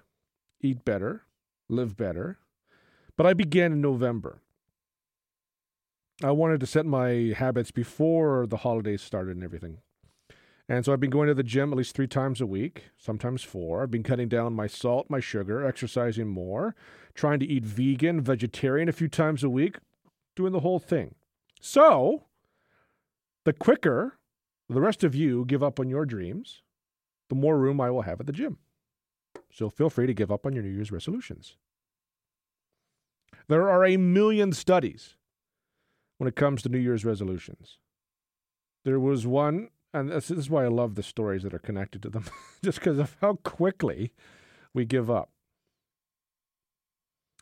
[0.60, 1.24] eat better,
[1.68, 2.38] live better,
[3.16, 4.40] but I began in November.
[6.22, 9.78] I wanted to set my habits before the holidays started and everything.
[10.68, 13.42] And so I've been going to the gym at least three times a week, sometimes
[13.42, 13.82] four.
[13.82, 16.74] I've been cutting down my salt, my sugar, exercising more,
[17.14, 19.76] trying to eat vegan, vegetarian a few times a week,
[20.34, 21.16] doing the whole thing.
[21.60, 22.24] So,
[23.44, 24.18] the quicker
[24.68, 26.62] the rest of you give up on your dreams,
[27.28, 28.58] the more room I will have at the gym.
[29.52, 31.56] So feel free to give up on your New Year's resolutions.
[33.48, 35.16] There are a million studies
[36.18, 37.78] when it comes to New Year's resolutions.
[38.84, 42.10] There was one, and this is why I love the stories that are connected to
[42.10, 42.24] them,
[42.64, 44.12] just because of how quickly
[44.72, 45.30] we give up.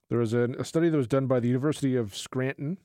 [0.09, 2.79] There was a, a study that was done by the University of Scranton.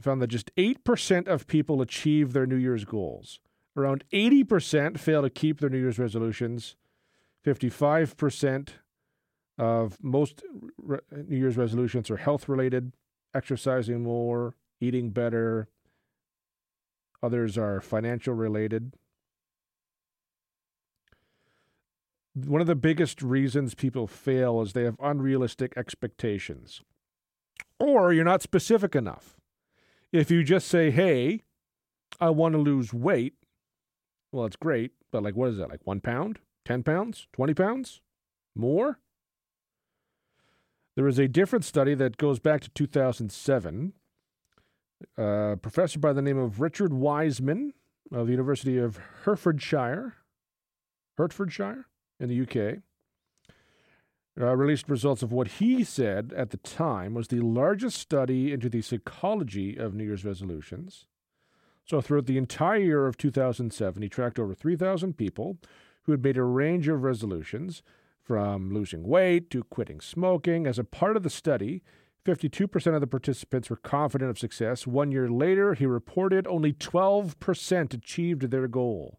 [0.00, 3.38] Found that just 8% of people achieve their New Year's goals.
[3.76, 6.76] Around 80% fail to keep their New Year's resolutions.
[7.46, 8.68] 55%
[9.58, 10.42] of most
[10.78, 12.92] re- New Year's resolutions are health related,
[13.34, 15.68] exercising more, eating better.
[17.22, 18.94] Others are financial related.
[22.34, 26.80] One of the biggest reasons people fail is they have unrealistic expectations.
[27.78, 29.36] Or you're not specific enough.
[30.12, 31.42] If you just say, hey,
[32.20, 33.34] I want to lose weight,
[34.30, 35.68] well, it's great, but like, what is that?
[35.68, 36.38] Like one pound?
[36.64, 37.26] 10 pounds?
[37.32, 38.00] 20 pounds?
[38.54, 38.98] More?
[40.94, 43.92] There is a different study that goes back to 2007.
[45.16, 47.72] A professor by the name of Richard Wiseman
[48.12, 50.16] of the University of Hertfordshire,
[51.16, 51.86] Hertfordshire
[52.20, 52.82] in the UK,
[54.40, 58.68] uh, released results of what he said at the time was the largest study into
[58.68, 61.06] the psychology of New Year's resolutions.
[61.84, 65.58] So, throughout the entire year of 2007, he tracked over 3,000 people
[66.04, 67.82] who had made a range of resolutions
[68.22, 70.66] from losing weight to quitting smoking.
[70.66, 71.82] As a part of the study,
[72.24, 74.86] 52% of the participants were confident of success.
[74.86, 79.18] One year later, he reported only 12% achieved their goal.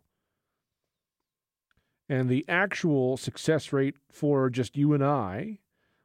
[2.07, 5.59] And the actual success rate for just you and I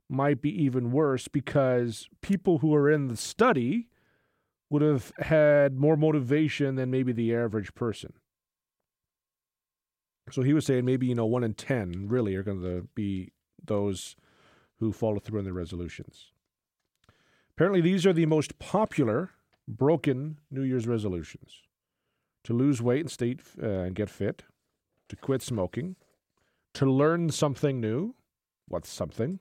[0.08, 3.88] might be even worse because people who are in the study
[4.70, 8.12] would have had more motivation than maybe the average person.
[10.32, 13.32] So he was saying maybe, you know, one in 10 really are going to be
[13.64, 14.16] those
[14.76, 16.32] who follow through on their resolutions.
[17.50, 19.30] Apparently, these are the most popular
[19.66, 21.62] broken New Year's resolutions
[22.44, 24.44] to lose weight and stay uh, and get fit,
[25.08, 25.96] to quit smoking,
[26.74, 28.14] to learn something new.
[28.68, 29.40] What's something?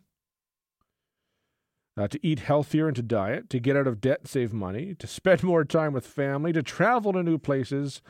[1.95, 4.93] Uh, to eat healthier and to diet, to get out of debt and save money,
[4.95, 8.01] to spend more time with family, to travel to new places,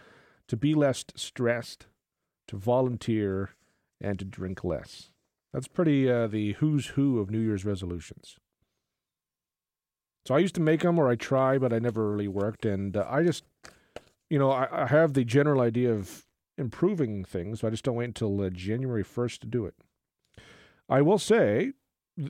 [0.48, 1.88] to be less stressed,
[2.48, 3.52] to volunteer,
[4.00, 5.12] and to drink less.
[5.54, 8.38] That's pretty uh, the who's who of New Year's resolutions.
[10.26, 12.66] So I used to make them, or I try, but I never really worked.
[12.66, 13.44] And uh, I just,
[14.30, 16.26] you know, I, I, have the general idea of
[16.58, 17.62] improving things.
[17.62, 19.76] So I just don't wait until uh, January 1st to do it.
[20.90, 21.72] I will say,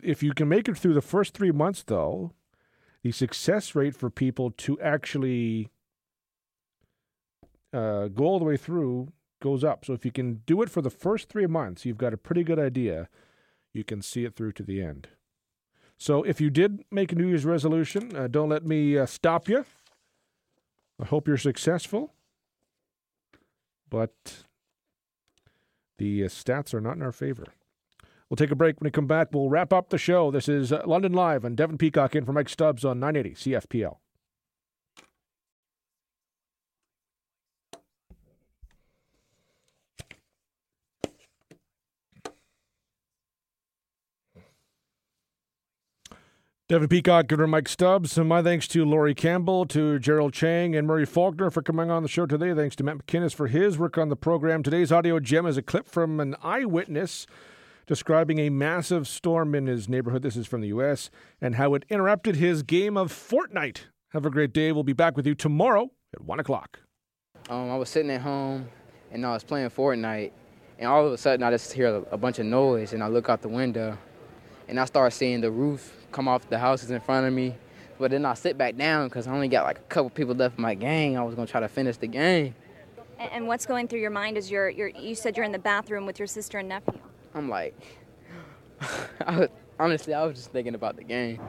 [0.04, 2.34] if you can make it through the first three months, though,
[3.02, 5.72] the success rate for people to actually
[7.74, 9.86] uh, go all the way through goes up.
[9.86, 12.44] So if you can do it for the first three months, you've got a pretty
[12.44, 13.10] good idea.
[13.74, 15.10] You can see it through to the end.
[15.98, 19.50] So if you did make a New Year's resolution, uh, don't let me uh, stop
[19.50, 19.66] you.
[21.02, 22.14] I hope you're successful.
[23.90, 24.44] But
[25.98, 27.46] the uh, stats are not in our favor.
[28.30, 28.80] We'll take a break.
[28.80, 30.32] When we come back, we'll wrap up the show.
[30.32, 33.98] This is uh, London Live and Devin Peacock in for Mike Stubbs on 980 CFPL.
[46.70, 48.18] Devin Peacock, Governor Mike Stubbs.
[48.18, 52.04] And my thanks to Laurie Campbell, to Gerald Cheng, and Murray Faulkner for coming on
[52.04, 52.54] the show today.
[52.54, 54.64] Thanks to Matt McInnes for his work on the program.
[54.64, 57.26] Today's audio gem is a clip from an eyewitness
[57.86, 60.24] describing a massive storm in his neighborhood.
[60.24, 61.10] This is from the U.S.
[61.40, 63.84] and how it interrupted his game of Fortnite.
[64.10, 64.74] Have a great day.
[64.74, 66.82] We'll be back with you tomorrow at 1 o'clock.
[67.50, 68.68] Um, I was sitting at home
[69.14, 70.34] and I was playing Fortnite,
[70.80, 73.30] and all of a sudden I just hear a bunch of noise, and I look
[73.30, 73.98] out the window,
[74.68, 77.56] and I start seeing the roof come off the houses in front of me.
[78.00, 80.58] But then I sit back down because I only got like a couple people left
[80.58, 81.18] in my gang.
[81.18, 82.54] I was gonna try to finish the game.
[83.20, 86.06] And what's going through your mind is you're, you're you said you're in the bathroom
[86.06, 87.00] with your sister and nephew?
[87.34, 87.76] I'm like,
[89.26, 91.40] I was, honestly, I was just thinking about the game.